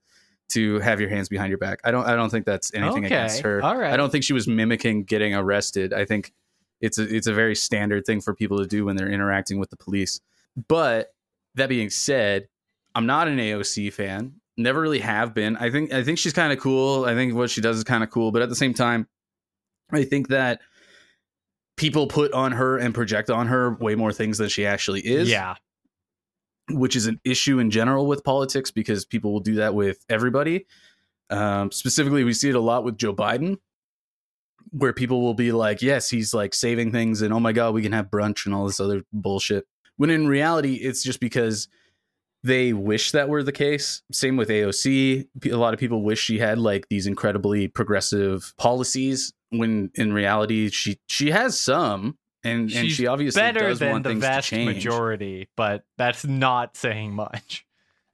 [0.50, 3.42] to have your hands behind your back i don't i don't think that's anything against
[3.42, 3.94] her all right.
[3.94, 6.34] i don't think she was mimicking getting arrested i think
[6.82, 9.70] it's a it's a very standard thing for people to do when they're interacting with
[9.70, 10.20] the police.
[10.68, 11.14] But
[11.56, 12.50] that being said,
[12.94, 14.34] I'm not an AOC fan.
[14.58, 15.56] Never really have been.
[15.56, 17.06] I think I think she's kind of cool.
[17.06, 19.08] I think what she does is kind of cool, but at the same time,
[19.90, 20.60] I think that
[21.78, 25.30] people put on her and project on her way more things than she actually is
[25.30, 25.56] Yeah.
[26.72, 30.66] which is an issue in general with politics because people will do that with everybody.
[31.30, 33.58] Um, specifically, we see it a lot with Joe Biden,
[34.72, 37.82] where people will be like, yes, he's like saving things and oh my God, we
[37.82, 39.66] can have brunch and all this other bullshit.
[39.98, 41.68] When in reality, it's just because
[42.44, 44.02] they wish that were the case.
[44.12, 45.26] Same with AOC.
[45.52, 50.70] A lot of people wish she had like these incredibly progressive policies when in reality
[50.70, 54.50] she she has some and, and she obviously Better does than want the things vast
[54.50, 54.76] to change.
[54.76, 57.66] majority, but that's not saying much.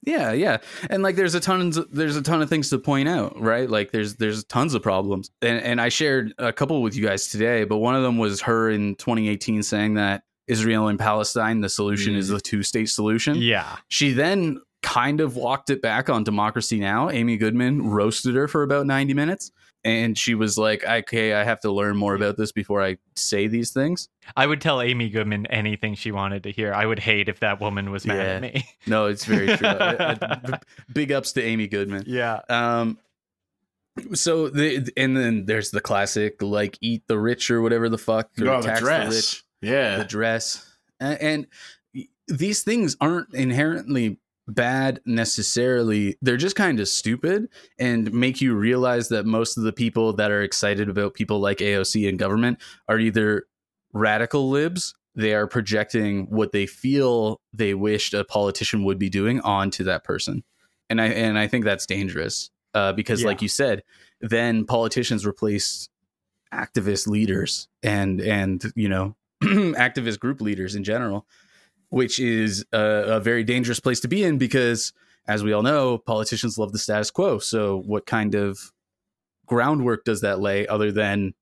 [0.04, 0.58] Yeah, yeah.
[0.90, 3.70] And like there's a ton there's a ton of things to point out, right?
[3.70, 5.30] Like there's there's tons of problems.
[5.44, 8.42] And and I shared a couple with you guys today, but one of them was
[8.42, 12.34] her in 2018 saying that Israel and Palestine the solution is Mm.
[12.34, 13.36] the two-state solution.
[13.36, 13.76] Yeah.
[13.90, 17.12] She then kind of walked it back on Democracy Now.
[17.12, 19.52] Amy Goodman roasted her for about 90 minutes
[19.84, 23.48] and she was like, "Okay, I have to learn more about this before I say
[23.48, 26.74] these things." I would tell Amy Goodman anything she wanted to hear.
[26.74, 28.24] I would hate if that woman was mad Yeah.
[28.36, 28.66] at me.
[28.88, 29.68] No, it's very true.
[29.68, 30.54] I- I- b-
[30.94, 32.04] big ups to Amy Goodman.
[32.08, 32.40] yeah.
[32.50, 32.98] Um,
[34.14, 38.30] So the and then there's the classic like eat the rich or whatever the fuck
[38.40, 39.14] or Oh, the tax dress.
[39.14, 39.98] rich, yeah.
[39.98, 40.66] the dress,
[41.00, 41.48] and, and
[42.28, 44.18] these things aren't inherently
[44.48, 46.18] bad necessarily.
[46.22, 47.48] They're just kind of stupid
[47.80, 51.60] and make you realize that most of the people that are excited about people like
[51.60, 53.46] AOC and government are either
[53.94, 54.94] radical libs.
[55.16, 60.04] They are projecting what they feel they wished a politician would be doing onto that
[60.06, 60.44] person,
[60.90, 63.28] and I and I think that's dangerous uh, because, Yeah.
[63.28, 63.84] like you said,
[64.22, 65.90] then politicians replace
[66.54, 71.26] activist leaders and and you know activist group leaders in general,
[71.92, 74.92] which is a, a very dangerous place to be in because,
[75.28, 77.38] as we all know, politicians love the status quo.
[77.38, 78.72] So, what kind of
[79.46, 81.34] groundwork does that lay other than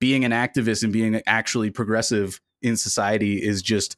[0.00, 3.96] being an activist and being actually progressive in society is just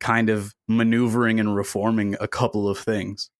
[0.00, 3.30] kind of maneuvering and reforming a couple of things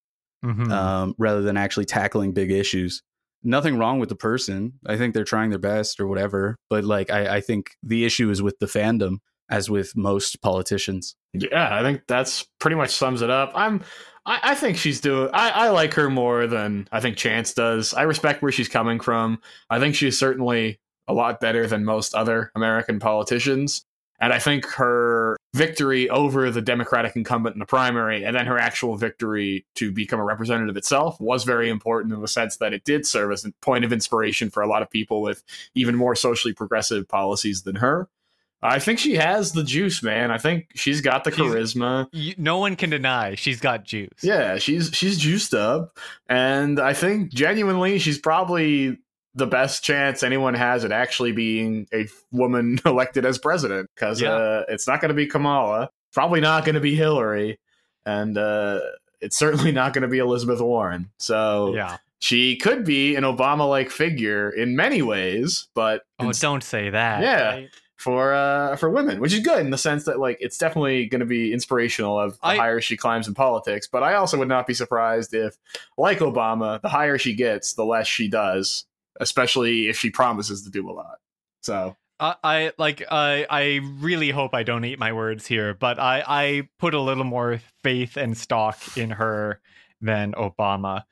[0.44, 0.70] Mhm.
[0.70, 3.02] um, rather than actually tackling big issues.
[3.42, 4.74] Nothing wrong with the person.
[4.86, 6.56] I think they're trying their best or whatever.
[6.70, 9.18] But like, I, I think the issue is with the fandom,
[9.48, 11.16] as with most politicians.
[11.32, 13.52] Yeah, I think that's pretty much sums it up.
[13.54, 13.82] I'm
[14.24, 17.94] I, I think she's doing I, I like her more than I think Chance does.
[17.94, 19.40] I respect where she's coming from.
[19.70, 23.84] I think she's certainly a lot better than most other American politicians.
[24.18, 28.58] And I think her victory over the Democratic incumbent in the primary and then her
[28.58, 32.84] actual victory to become a representative itself was very important in the sense that it
[32.84, 35.42] did serve as a point of inspiration for a lot of people with
[35.74, 38.08] even more socially progressive policies than her.
[38.62, 40.30] I think she has the juice, man.
[40.30, 42.08] I think she's got the She's- charisma.
[42.12, 44.08] You- no one can deny she's got juice.
[44.22, 45.98] Yeah, she's she's juiced up,
[46.28, 48.98] and I think genuinely she's probably
[49.34, 54.30] the best chance anyone has at actually being a woman elected as president because Yeah.
[54.32, 57.58] uh, it's not going to be Kamala, probably not going to be Hillary,
[58.06, 58.80] and uh,
[59.20, 61.10] it's certainly not going to be Elizabeth Warren.
[61.18, 61.98] So Yeah.
[62.18, 67.20] she could be an Obama-like figure in many ways, but Oh, don't say that.
[67.22, 67.48] Yeah.
[67.50, 67.68] right?
[68.06, 71.18] For uh for women, which is good in the sense that like it's definitely going
[71.18, 73.88] to be inspirational of the I- higher she climbs in politics.
[73.88, 75.58] But I also would not be surprised if,
[75.98, 78.86] like Obama, the higher she gets, the less she does,
[79.18, 81.18] especially if she promises to do a lot.
[81.62, 85.98] So I, I like I I really hope I don't eat my words here, but
[85.98, 89.60] I I put a little more faith and stock in her
[90.00, 91.02] than Obama.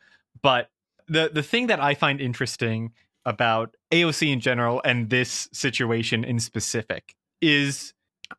[0.43, 0.71] But
[1.09, 2.93] the the thing that I find interesting
[3.27, 7.95] about AOC in general and this situation in specific is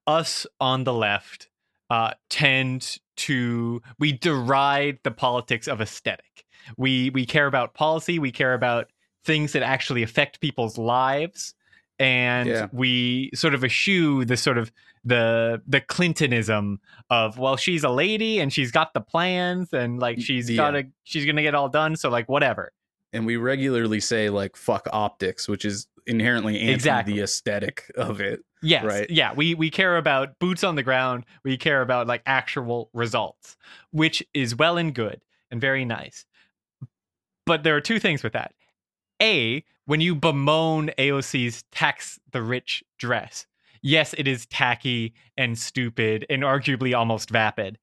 [0.08, 1.50] us on the left
[1.90, 6.46] uh, tend to we deride the politics of aesthetic.
[6.78, 8.18] We we care about policy.
[8.20, 8.90] We care about
[9.24, 11.54] things that actually affect people's lives
[12.00, 12.68] and Yeah.
[12.74, 14.72] we sort of eschew the sort of
[15.04, 16.80] the the clintonism
[17.10, 20.58] of well she's a lady and she's got the plans and like she's Yeah.
[20.58, 22.72] gotta she's gonna get all done so like whatever
[23.14, 27.14] And we regularly say like fuck optics, which is inherently anti Exactly.
[27.14, 28.42] the aesthetic of it.
[28.62, 29.10] yes Right.
[29.10, 33.58] yeah we we care about boots on the ground we care about like actual results
[33.92, 36.26] which is well and good and very nice
[37.48, 38.54] but there are two things with that
[39.22, 43.48] a when you bemoan aoc's tax the rich dress
[43.82, 47.78] yes it is tacky and stupid and arguably almost vapid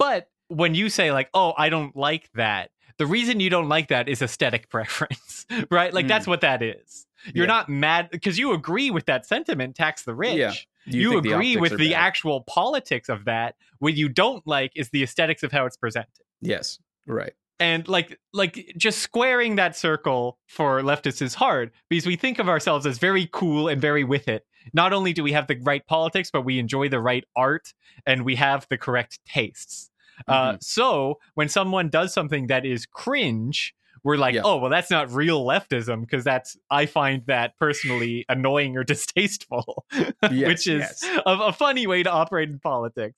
[0.00, 3.88] but when you say like oh i don't like that the reason you don't like
[3.88, 6.08] that is aesthetic preference right like Mm.
[6.08, 7.52] that's what that is you're Yeah.
[7.52, 10.52] not mad because you agree with that sentiment tax the rich Yeah.
[10.88, 12.00] Do you, think the agree with the bad?
[12.08, 16.24] actual politics of that what you don't like is the aesthetics of how it's presented
[16.40, 16.78] Yes.
[17.06, 17.32] Right.
[17.60, 22.48] and like like just squaring that circle for leftists is hard because we think of
[22.48, 25.86] ourselves as very cool and very with it not only do we have the right
[25.86, 27.72] politics but we enjoy the right art
[28.06, 29.90] and we have the correct tastes
[30.28, 34.40] uh, so when someone does something that is cringe we're like Yeah.
[34.44, 39.84] oh well that's not real leftism because that's i find that personally annoying or distasteful
[40.30, 41.04] Yes, which is yes.
[41.26, 43.14] a, a funny way to operate in politics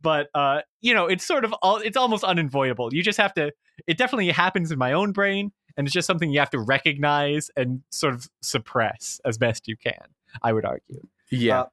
[0.00, 3.50] but uh you know it's sort of all it's almost unavoidable you just have to
[3.86, 7.50] it definitely happens in my own brain and it's just something you have to recognize
[7.56, 10.04] and sort of suppress as best you can
[10.42, 11.00] i would argue
[11.30, 11.62] Yeah.
[11.62, 11.66] uh,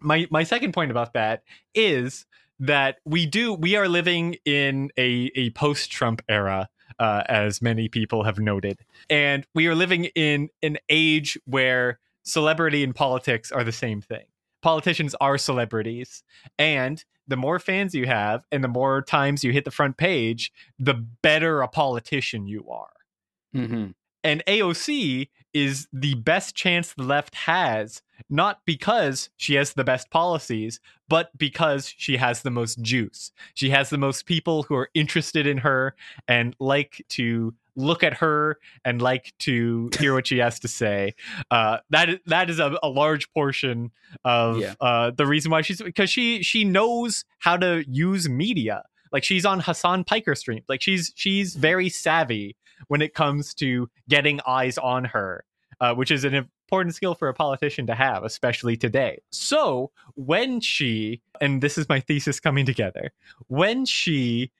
[0.00, 1.42] my my second point about that
[1.74, 2.26] is
[2.60, 7.88] that we do we are living in a a post Trump era uh, as many
[7.88, 8.78] people have noted.
[9.10, 14.24] And we are living in an age where celebrity and politics are the same thing.
[14.62, 16.22] Politicians are celebrities.
[16.58, 20.52] And the more fans you have and the more times you hit the front page
[20.78, 22.92] the better a politician you are.
[23.52, 23.90] Hmm
[24.24, 30.10] and AOC is the best chance the left has, not because she has the best
[30.10, 33.32] policies, but because she has the most juice.
[33.54, 35.94] She has the most people who are interested in her
[36.26, 41.12] and like to look at her and like to hear what she has to say.
[41.50, 43.90] Uh, that is that is a, a large portion
[44.24, 44.74] of Yeah.
[44.80, 48.84] uh, the reason why she's because she she knows how to use media.
[49.12, 50.62] Like she's on Hasan Piker stream.
[50.68, 52.56] Like she's she's very savvy
[52.88, 55.44] when it comes to getting eyes on her,
[55.80, 59.20] uh, which is an important skill for a politician to have, especially today.
[59.30, 63.12] So when she, and this is my thesis coming together,
[63.48, 64.50] when she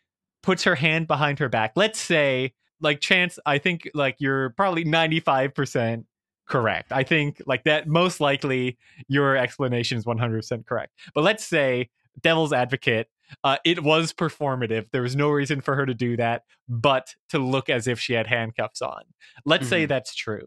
[0.42, 4.84] puts her hand behind her back, let's say, like Chance, I think like you're probably
[4.84, 6.04] 95%
[6.46, 6.92] correct.
[6.92, 8.76] I think like that most likely
[9.08, 10.92] your explanation is 100% correct.
[11.14, 11.90] But let's say
[12.22, 13.08] devil's advocate
[13.42, 14.86] uh, it was performative.
[14.92, 18.12] There was no reason for her to do that, but to look as if she
[18.12, 19.02] had handcuffs on.
[19.44, 19.88] Let's say Mhm.
[19.88, 20.46] that's true.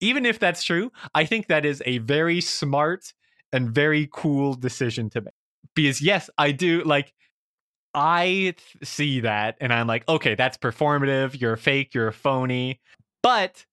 [0.00, 3.12] Even if that's true, I think that is a very smart
[3.52, 5.34] and very cool decision to make.
[5.74, 7.12] Because, yes, I do like,
[7.94, 11.40] I th- see that and I'm like, okay, that's performative.
[11.40, 11.94] You're fake.
[11.94, 12.80] You're a phony.
[13.22, 13.66] But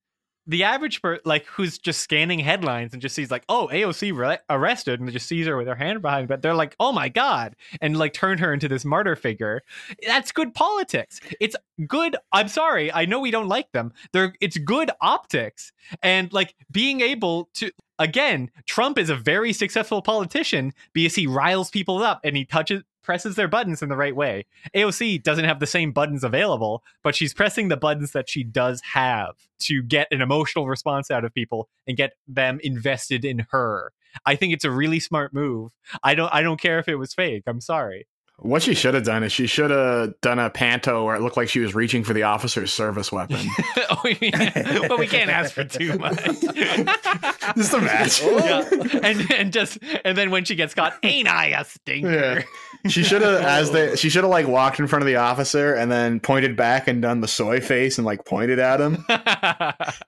[0.48, 4.40] the average per like who's just scanning headlines and just sees like oh AOC re-
[4.50, 7.56] arrested and just sees her with her hand behind but they're like oh my god
[7.82, 9.62] and like turn her into this martyr figure.
[10.06, 11.20] That's good politics.
[11.40, 11.56] It's
[11.88, 13.92] good I'm sorry I know we don't like them.
[14.14, 15.74] They're it's good optics.
[16.02, 21.70] And like being able to again Trump is a very successful politician because he riles
[21.70, 24.46] people up and he touches presses their buttons in the right way
[24.76, 28.82] AOC doesn't have the same buttons available, but she's pressing the buttons that she does
[28.82, 33.94] have to get an emotional response out of people and get them invested in her.
[34.26, 35.72] I think it's a really smart move.
[36.04, 37.44] I don't I don't care if it was fake.
[37.48, 38.08] I'm sorry.
[38.40, 41.38] What she should have done is she should have done a panto where it looked
[41.38, 43.40] like she was reaching for the officer's service weapon.
[43.90, 44.88] oh, yeah.
[44.88, 46.24] but we can't ask for too much.
[47.56, 48.22] Just a match.
[48.24, 48.70] yeah.
[49.02, 52.12] And and just and then when she gets caught, ain't I a stinker?
[52.84, 52.90] Yeah.
[52.90, 55.74] She should have, as they, she should have like walked in front of the officer
[55.74, 59.04] and then pointed back and done the soy face and like pointed at him.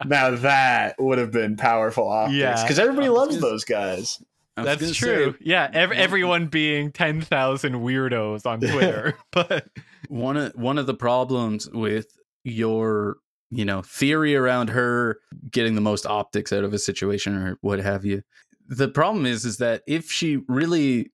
[0.06, 2.62] Now that would have been powerful optics Yeah.
[2.62, 4.22] because everybody loves gonna- those guys.
[4.66, 5.34] That's true.
[5.34, 9.18] say, yeah, ev- everyone being 10,000 weirdos on Twitter.
[9.32, 9.68] but
[10.08, 12.08] one of one of the problems with
[12.44, 13.18] your
[13.52, 15.20] you know theory around her
[15.52, 18.22] getting the most optics out of a situation or what have you
[18.68, 21.12] the problem is is that if she really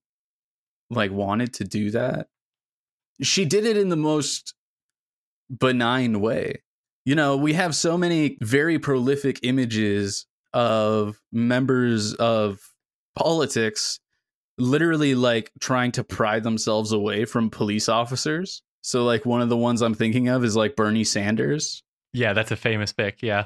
[0.90, 2.28] like wanted to do that
[3.22, 4.54] she did it in the most
[5.50, 6.62] benign way
[7.06, 12.60] you know we have so many very prolific images of members of
[13.16, 14.00] politics
[14.58, 18.62] literally like trying to pry themselves away from police officers.
[18.82, 21.84] So like one of the ones I'm thinking of is like Bernie Sanders.
[22.14, 23.22] yeah, that's a famous pick.
[23.22, 23.46] Yeah.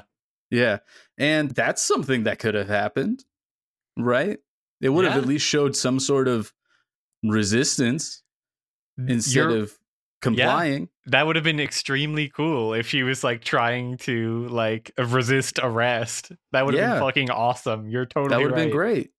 [0.50, 0.78] Yeah.
[1.18, 3.24] And that's something that could have happened,
[3.96, 4.38] right?
[4.80, 6.52] It would have at least showed some sort of
[7.24, 8.22] resistance
[9.08, 9.78] instead You're- of
[10.22, 10.88] complying.
[11.06, 16.32] that would have been extremely cool if she was like trying to like resist arrest.
[16.52, 16.94] That would have Yeah.
[16.94, 17.88] been fucking awesome.
[17.88, 19.10] You're totally that would have been great.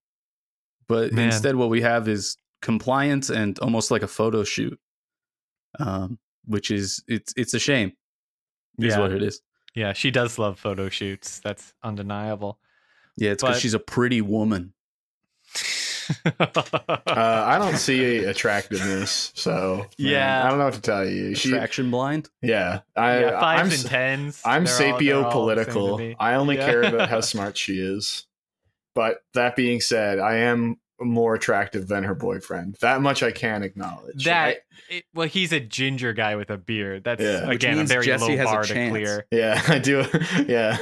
[0.92, 1.28] But Man.
[1.28, 4.78] instead what we have is compliance and almost like a photo shoot.
[5.80, 7.94] Um, which is it's it's a shame.
[8.78, 9.00] Is Yeah.
[9.00, 9.42] what it is.
[9.74, 11.40] Yeah, she does love photo shoots.
[11.40, 12.60] That's undeniable.
[13.16, 14.74] Yeah, it's because But- she's a pretty woman.
[16.26, 20.44] Uh, I don't see attractiveness, so man, Yeah.
[20.46, 21.36] I don't know what to tell you.
[21.36, 22.30] She, Attraction blind.
[22.42, 24.42] yeah, I, yeah, fives I'm, and tens.
[24.44, 26.16] I'm they're all- they're all the same to sapio-political.
[26.20, 26.66] I only Yeah.
[26.66, 28.26] care about how smart she is.
[28.96, 32.78] But that being said, I am more attractive than her boyfriend.
[32.82, 34.24] That much I can acknowledge.
[34.26, 37.04] That it, well, he's a ginger guy with a beard.
[37.04, 37.50] That's Yeah.
[37.50, 38.92] Again a means very Jesse low has a bar to chance.
[38.92, 39.26] clear.
[39.32, 40.06] Yeah, I do.
[40.48, 40.78] Yeah.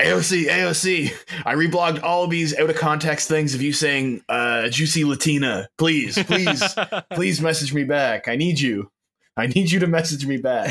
[0.00, 1.12] AOC, AOC.
[1.46, 5.68] I reblogged all of these out of context things of you saying uh juicy Latina.
[5.78, 6.62] Please, please,
[7.12, 8.26] please message me back.
[8.26, 8.90] I need you.
[9.36, 10.70] I need you to message me back.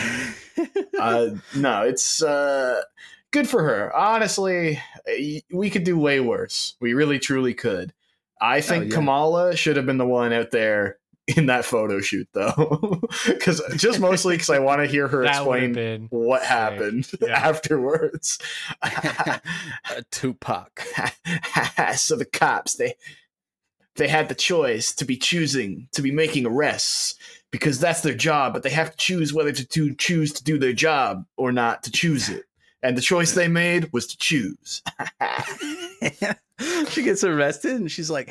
[1.00, 2.82] Uh no, it's uh
[3.34, 3.94] good for her.
[3.94, 4.80] Honestly,
[5.52, 6.76] we could do way worse.
[6.80, 7.92] We really truly could.
[8.40, 8.96] I oh, think yeah.
[8.96, 13.02] Kamala should have been the one out there in that photo shoot though.
[13.40, 16.50] Cuz just mostly cuz I want to hear her that would have explain what sick.
[16.50, 17.48] happened Yeah.
[17.48, 18.40] afterwards.
[20.12, 20.82] Tupac.
[21.96, 22.96] so the cops they
[23.96, 27.16] they had the choice to be choosing to be making arrests
[27.52, 30.58] because that's their job, but they have to choose whether to, to choose to do
[30.58, 32.46] their job or not to choose it.
[32.84, 34.82] And the choice they made was to choose.
[36.90, 38.30] she gets arrested and she's like,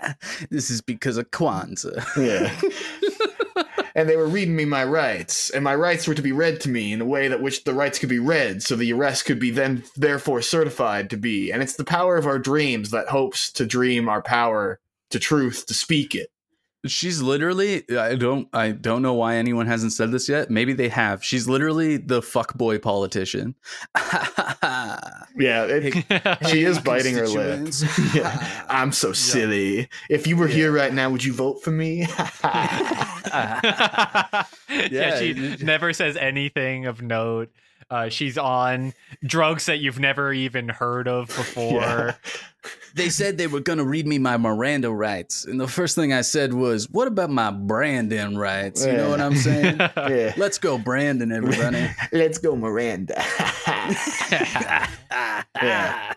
[0.50, 3.64] "This is because of Kwanzaa." Yeah.
[3.94, 6.68] and they were reading me my rights, and my rights were to be read to
[6.68, 9.38] me in a way that which the rights could be read, so the arrest could
[9.38, 11.50] be then therefore certified to be.
[11.50, 14.80] And it's the power of our dreams that hopes to dream our power
[15.10, 16.28] to truth to speak it.
[16.84, 20.50] She's literally I don't I don't know why anyone hasn't said this yet.
[20.50, 21.24] Maybe they have.
[21.24, 23.54] She's literally the fuckboy politician.
[25.38, 27.72] Yeah, it, she is biting her lip.
[28.14, 29.88] Yeah, I'm so silly.
[30.10, 32.06] If you were here right now, would you vote for me?
[32.44, 37.50] yeah, Yeah, she never says anything of note.
[37.92, 41.82] Uh, she's on drugs that you've never even heard of before.
[41.82, 42.14] Yeah.
[42.94, 46.22] They said they were gonna read me my Miranda rights, and the first thing I
[46.22, 49.76] said was, "What about my Brandon rights?" You know what I'm saying?
[49.96, 50.32] yeah.
[50.36, 51.90] Let's go, Brandon, everybody.
[52.12, 53.22] Let's go, Miranda.
[55.60, 56.14] Yeah.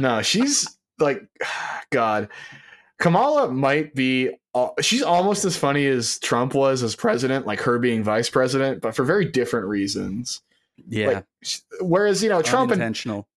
[0.00, 1.22] no, she's like,
[1.90, 2.28] God.
[2.98, 4.30] Kamala might be.
[4.80, 8.96] She's almost as funny as Trump was as president, like her being vice president, but
[8.96, 10.42] for very different reasons.
[10.88, 11.24] Yeah, Like,
[11.80, 12.80] whereas you know Trump and.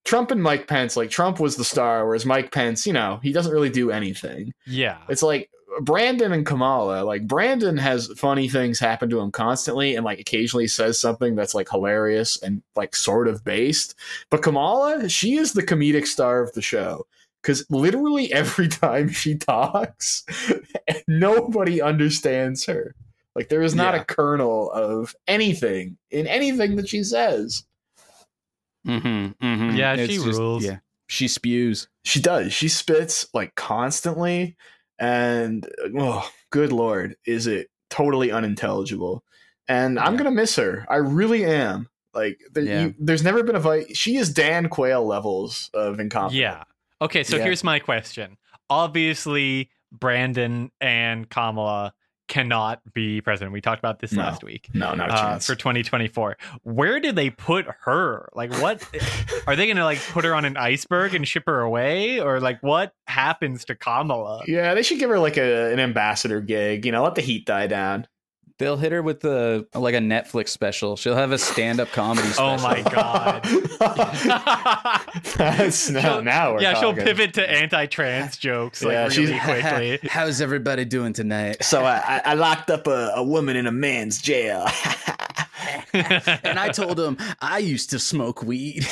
[0.05, 3.31] Trump and Mike Pence, like Trump was the star, whereas Mike Pence, you know, he
[3.31, 4.53] doesn't really do anything.
[4.65, 4.97] yeah.
[5.09, 5.49] It's like
[5.81, 7.03] Brandon and Kamala.
[7.03, 11.55] Like Brandon has funny things happen to him constantly, and like occasionally says something that's
[11.55, 13.95] like hilarious and like sort of based.
[14.29, 17.05] But Kamala, she is the comedic star of the show
[17.41, 20.25] because literally every time she talks,
[21.07, 22.95] nobody understands her.
[23.35, 24.01] Like there is not Yeah.
[24.01, 27.63] a kernel of anything in anything that she says.
[28.87, 29.75] Mm-hmm, mm-hmm.
[29.75, 30.65] Yeah, she rules.
[30.65, 30.77] Yeah,
[31.07, 31.87] she spews.
[32.03, 32.51] She does.
[32.53, 34.55] She spits like constantly,
[34.99, 35.67] and
[35.97, 39.23] oh, good lord, is it totally unintelligible?
[39.67, 40.85] And I'm gonna miss her.
[40.89, 41.87] I really am.
[42.13, 42.81] Like, there, Yeah.
[42.87, 43.95] you, there's never been a fight.
[43.95, 46.41] She is Dan Quayle levels of incompetent.
[46.41, 46.63] Yeah.
[47.01, 47.43] Okay, so Yeah.
[47.43, 48.37] here's my question.
[48.69, 51.93] Obviously, Brandon and Kamala
[52.31, 53.51] cannot be president.
[53.51, 54.21] We talked about this No.
[54.23, 54.69] last week.
[54.73, 55.45] No, not a Uh, chance.
[55.45, 56.37] for 2024.
[56.63, 58.29] Where did they put her?
[58.33, 58.81] Like, what
[59.47, 62.59] are they gonna like put her on an iceberg and ship her away, or like
[62.63, 64.43] what happens to Kamala?
[64.47, 66.85] yeah, they should give her like a, an ambassador gig.
[66.85, 68.07] You know, let the heat die down.
[68.61, 70.95] They'll hit her with the like a Netflix special.
[70.95, 72.51] She'll have a stand-up comedy Special.
[72.51, 73.43] Oh my god.
[75.35, 79.99] That's now, now we're yeah, she'll pivot to anti-trans jokes like Yeah, really she's- quickly.
[80.09, 81.63] How's everybody doing tonight?
[81.63, 84.67] So I, I, I locked up a, a woman in a man's jail.
[85.93, 88.85] And I told him I used to smoke weed.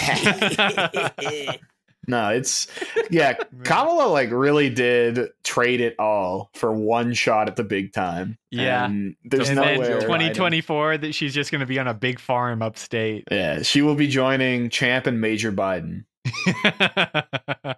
[2.07, 2.67] No, it's
[3.09, 3.33] yeah.
[3.63, 8.37] Kamala like really did trade it all for one shot at the big time.
[8.51, 8.85] Yeah.
[8.85, 9.87] and there's and no then way.
[9.87, 13.25] 2024 that she's just going to be on a big farm upstate.
[13.29, 16.05] Yeah, she will be joining Champ and Major Biden.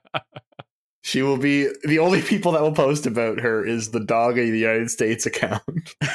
[1.03, 4.45] She will be the only people that will post about her is the dog of
[4.45, 5.61] the United States account.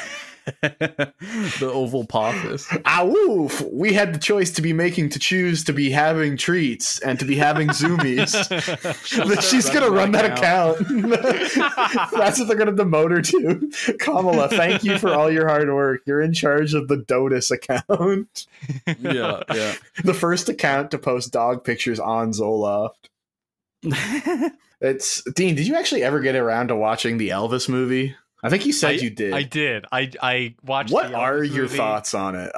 [0.63, 2.67] the Oval Pothus.
[2.85, 3.63] ah, woof!
[3.73, 7.25] We had the choice to be making to choose to be having treats and to
[7.25, 8.33] be having zoomies.
[9.29, 10.79] But she's gonna run that account.
[12.17, 13.95] That's what they're gonna demote her to.
[13.99, 16.03] Kamala, thank you for all your hard work.
[16.07, 18.47] You're in charge of the Dotus account,
[19.01, 19.75] Yeah, yeah.
[20.05, 22.95] the first account to post dog pictures on Zoloft.
[24.81, 25.55] It's Dean.
[25.55, 28.15] Did you actually ever get around to watching the Elvis movie?
[28.43, 29.33] I think you said I- you did.
[29.33, 29.85] I did.
[29.91, 30.93] I I watched.
[30.93, 31.77] what the are Elvis your movie.
[31.77, 32.53] thoughts on it?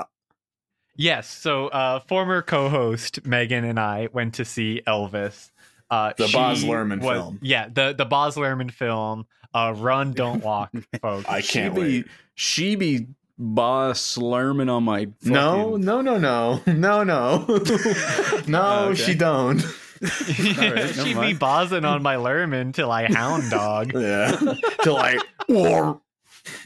[0.97, 1.29] Yes.
[1.29, 5.51] So, uh, former co-host Megan and I went to see Elvis.
[5.91, 7.39] Uh, The she Baz Luhrmann was- film.
[7.43, 9.27] Yeah, the the Baz Luhrmann film.
[9.55, 10.71] Uh, Run, don't walk,
[11.01, 11.27] folks.
[11.29, 12.05] I can't she wait.
[12.05, 13.07] Be, she be
[13.39, 17.47] boss slurming on my No, no, no, no, no, no,
[18.47, 18.89] no.
[18.91, 18.95] Okay.
[18.95, 19.63] She don't.
[20.05, 23.93] She'd never be buzzing on my Lerman till I hound dog.
[23.99, 24.37] Yeah.
[24.83, 25.19] Till I
[25.49, 26.01] or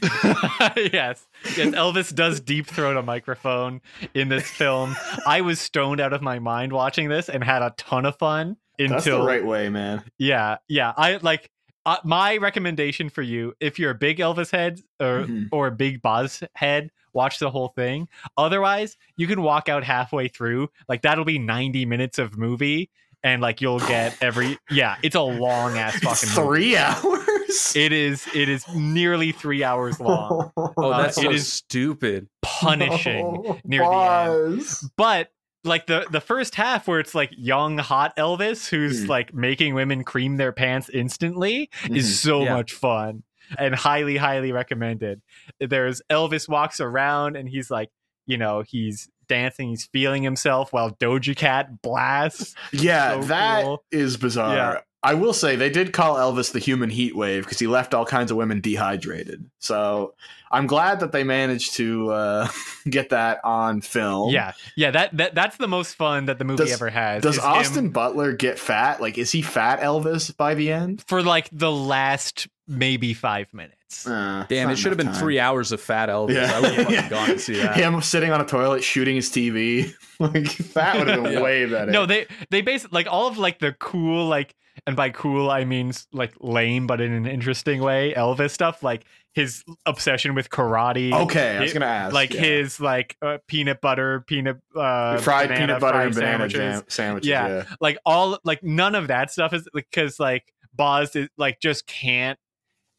[0.11, 1.25] yes.
[1.57, 3.81] Yes, Elvis does deep throat a microphone
[4.13, 4.95] in this film.
[5.27, 8.55] I was stoned out of my mind watching this and had a ton of fun
[8.79, 10.03] until that's the right way, man.
[10.17, 10.93] Yeah, yeah.
[10.95, 11.49] I like
[11.85, 15.49] uh, my recommendation for you if you're a big Elvis head or Mhm.
[15.51, 18.07] or a big Buzz head, watch the whole thing.
[18.37, 20.69] Otherwise, you can walk out halfway through.
[20.87, 22.89] Like that'll be 90 minutes of movie
[23.23, 26.57] and like you'll get every yeah, it's a long ass It's fucking movie.
[26.71, 27.73] three hours.
[27.75, 30.51] It is it is nearly 3 hours long.
[30.57, 32.27] Oh, Uh, that's it so is- stupid.
[32.41, 34.65] Punishing near the end.
[34.97, 35.29] But
[35.63, 39.07] like the the first half where it's like young hot Elvis who's Mm.
[39.09, 41.95] like making women cream their pants instantly Mhm.
[41.97, 42.55] is so Yeah.
[42.55, 43.23] much fun
[43.57, 45.21] and highly highly recommended.
[45.59, 47.89] There's Elvis walks around and he's like,
[48.25, 52.55] you know, he's dancing, he's feeling himself while Doja Cat blasts.
[52.71, 54.21] Yeah, So that is cool.
[54.21, 54.55] bizarre.
[54.55, 54.79] Yeah.
[55.05, 58.05] I will say they did call Elvis the human heat wave because he left all
[58.05, 59.49] kinds of women dehydrated.
[59.59, 60.13] So
[60.49, 62.47] I'm glad that they managed to uh,
[62.89, 64.31] get that on film.
[64.33, 64.53] Yeah.
[64.77, 67.21] Yeah, that, that that's the most fun that the movie Does- ever has.
[67.21, 69.01] Does is him Austin Butler get fat?
[69.01, 71.03] Like, is he fat Elvis by the end?
[71.05, 74.07] for like the last maybe five minutes.
[74.07, 75.15] Uh, Damn, it should have been time.
[75.15, 76.33] three hours of fat Elvis.
[76.35, 76.51] Yeah.
[76.55, 77.75] I would have fucking gone to see that.
[77.75, 79.93] Him sitting on a toilet shooting his TV.
[80.19, 81.41] like that would have been Yeah.
[81.41, 81.91] way better.
[81.91, 84.55] No, they they basically like all of like the cool like
[84.87, 89.05] and by cool I mean like lame but in an interesting way Elvis stuff like
[89.35, 91.13] his obsession with karate.
[91.13, 92.13] okay, I was gonna ask.
[92.13, 92.41] like yeah.
[92.41, 96.57] his like uh, peanut butter peanut uh fried banana peanut butter fried and banana sandwiches.
[96.59, 97.29] jam sandwiches.
[97.29, 97.47] Yeah.
[97.47, 97.63] Yeah.
[97.79, 102.39] like all like none of that stuff is because like Boz is like just can't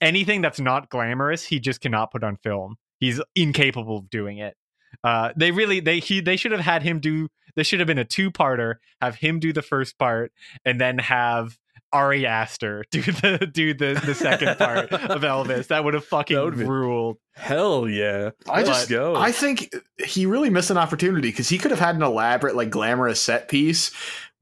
[0.04, 2.76] anything that's not glamorous he just cannot put on film.
[3.00, 4.56] He's incapable of doing it.
[5.02, 7.28] Uh, they really they he they should have had him do.
[7.56, 8.76] This should have been a two parter.
[9.00, 10.32] Have him do the first part
[10.64, 11.58] and then have
[11.94, 15.68] Ari Aster do the do the the second part of Elvis.
[15.68, 17.18] That would have fucking That would've ruled.
[17.34, 18.30] Hell yeah.
[18.48, 19.16] I Let's just go.
[19.16, 19.74] I think
[20.04, 23.48] he really missed an opportunity because he could have had an elaborate, like glamorous set
[23.48, 23.92] piece,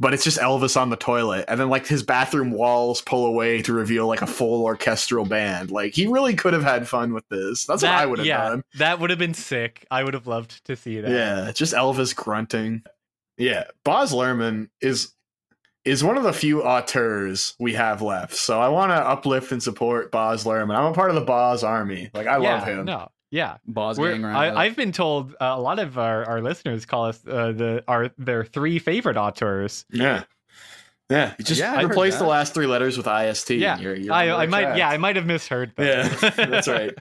[0.03, 3.63] but it's just Elvis on the toilet, and then like his bathroom walls pull away
[3.63, 5.71] to reveal like a full orchestral band.
[5.71, 7.67] Like he really could have had fun with this.
[7.67, 8.65] That's that, what I would have yeah, done.
[8.79, 9.87] That would have been sick.
[9.93, 11.09] I would have loved to see that.
[11.09, 12.83] Yeah, just Elvis grunting.
[13.39, 15.13] Yeah, Boz Luhrmann is
[15.85, 18.35] is one of the few auteurs we have left.
[18.35, 20.75] So I want to uplift and support Boz Luhrmann.
[20.75, 22.11] I'm a part of the Boz army.
[22.13, 22.87] Like I yeah, love him.
[22.87, 23.57] No, yeah.
[23.67, 27.07] Boz We're- gang I, I've been told uh, a lot of our, our listeners call
[27.07, 29.85] us uh, the our their three favorite auteurs.
[29.91, 30.23] Yeah.
[31.11, 33.51] Yeah, you just Yeah, I heard replace the last three letters with ist.
[33.51, 35.73] Yeah, You're- you're I, I might yeah I might have misheard.
[35.77, 36.23] That.
[36.23, 36.95] Yeah, that's right.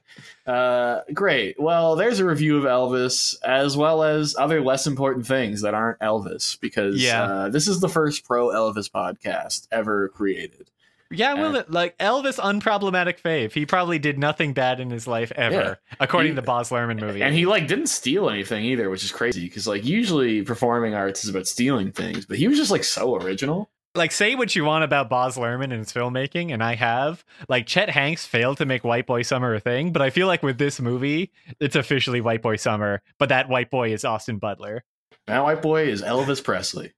[0.45, 1.57] Uh, great.
[1.57, 5.99] Well, there's a review of Elvis, as well as other less important things that aren't
[5.99, 7.23] Elvis, because Yeah.
[7.23, 10.69] uh, this is the first pro Elvis podcast ever created.
[11.11, 13.51] Yeah, well, like Elvis, unproblematic fave.
[13.53, 16.99] He probably did nothing bad in his life ever, according He- to the Boz Luhrmann
[16.99, 17.21] movie.
[17.21, 21.23] And he like didn't steal anything either, which is crazy because like usually performing arts
[21.23, 23.69] is about stealing things, but he was just like so original.
[23.93, 27.25] like say what you want about Boz Luhrmann and his filmmaking, and I have.
[27.49, 30.43] Like Chet Hanks failed to make White Boy Summer a thing, but I feel like
[30.43, 33.01] with this movie, it's officially White Boy Summer.
[33.19, 34.85] But that white boy is Austin Butler.
[35.27, 36.93] That white boy is Elvis Presley.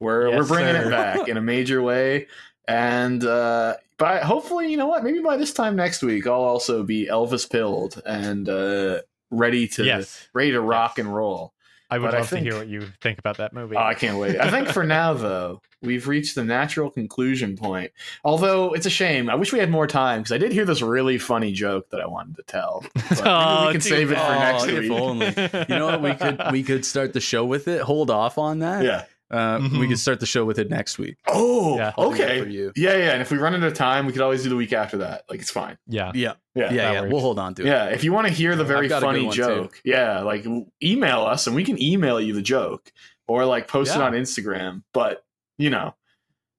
[0.00, 0.86] We're Yes, we're bringing sir.
[0.86, 2.28] it back in a major way,
[2.68, 5.02] and uh, by hopefully, you know what?
[5.02, 9.00] Maybe by this time next week, I'll also be Elvis pilled and uh,
[9.30, 11.04] ready to yes, ready to rock Yes.
[11.04, 11.52] and roll.
[11.90, 13.74] I would but I love think- to hear what you think about that movie.
[13.74, 14.38] Oh, I can't wait.
[14.38, 17.92] I think for now, though, we've reached the natural conclusion point.
[18.24, 19.30] Although it's a shame.
[19.30, 22.02] I wish we had more time because I did hear this really funny joke that
[22.02, 22.84] I wanted to tell.
[22.94, 24.52] But maybe Oh, we can too save it for bad.
[24.52, 24.92] next Oh, if week.
[24.92, 25.26] only.
[25.74, 26.02] You know what?
[26.02, 27.80] We could we could start the show with it.
[27.80, 28.84] Hold off on that.
[28.84, 29.04] Yeah.
[29.30, 29.88] Uh, We Mhm.
[29.88, 31.16] could start the show with it next week.
[31.26, 31.92] Oh, Yeah.
[31.98, 32.42] I'll do that okay.
[32.42, 32.72] For you.
[32.76, 33.10] Yeah, yeah.
[33.12, 35.24] And if we run out of time, we could always do the week after that.
[35.28, 35.76] Like it's fine.
[35.86, 36.12] yeah.
[36.14, 36.34] Yeah.
[36.54, 36.72] Yeah.
[36.72, 36.92] Yeah.
[36.92, 37.00] Yeah.
[37.02, 37.66] We'll hold on to it.
[37.66, 39.42] Yeah, if you want to hear the very I've got a good funny one, too.
[39.42, 40.46] joke, yeah, like
[40.82, 42.90] email us and we can email you the joke
[43.26, 44.82] or like post it on Instagram.
[44.94, 45.24] But
[45.58, 45.94] you know,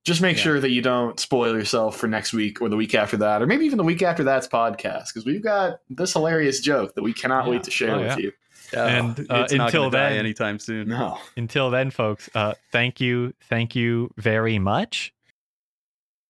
[0.05, 0.43] just make Yeah.
[0.43, 3.47] sure that you don't spoil yourself for next week or the week after that, or
[3.47, 7.13] maybe even the week after that's podcast because we've got this hilarious joke that we
[7.13, 7.51] cannot Yeah.
[7.51, 8.17] wait to share Oh, with yeah.
[8.17, 8.31] you.
[8.73, 8.85] Yeah.
[8.85, 10.89] And, uh, it's until gonna die then- anytime soon.
[10.89, 15.13] No, Until then, folks, uh, thank you, thank you very much.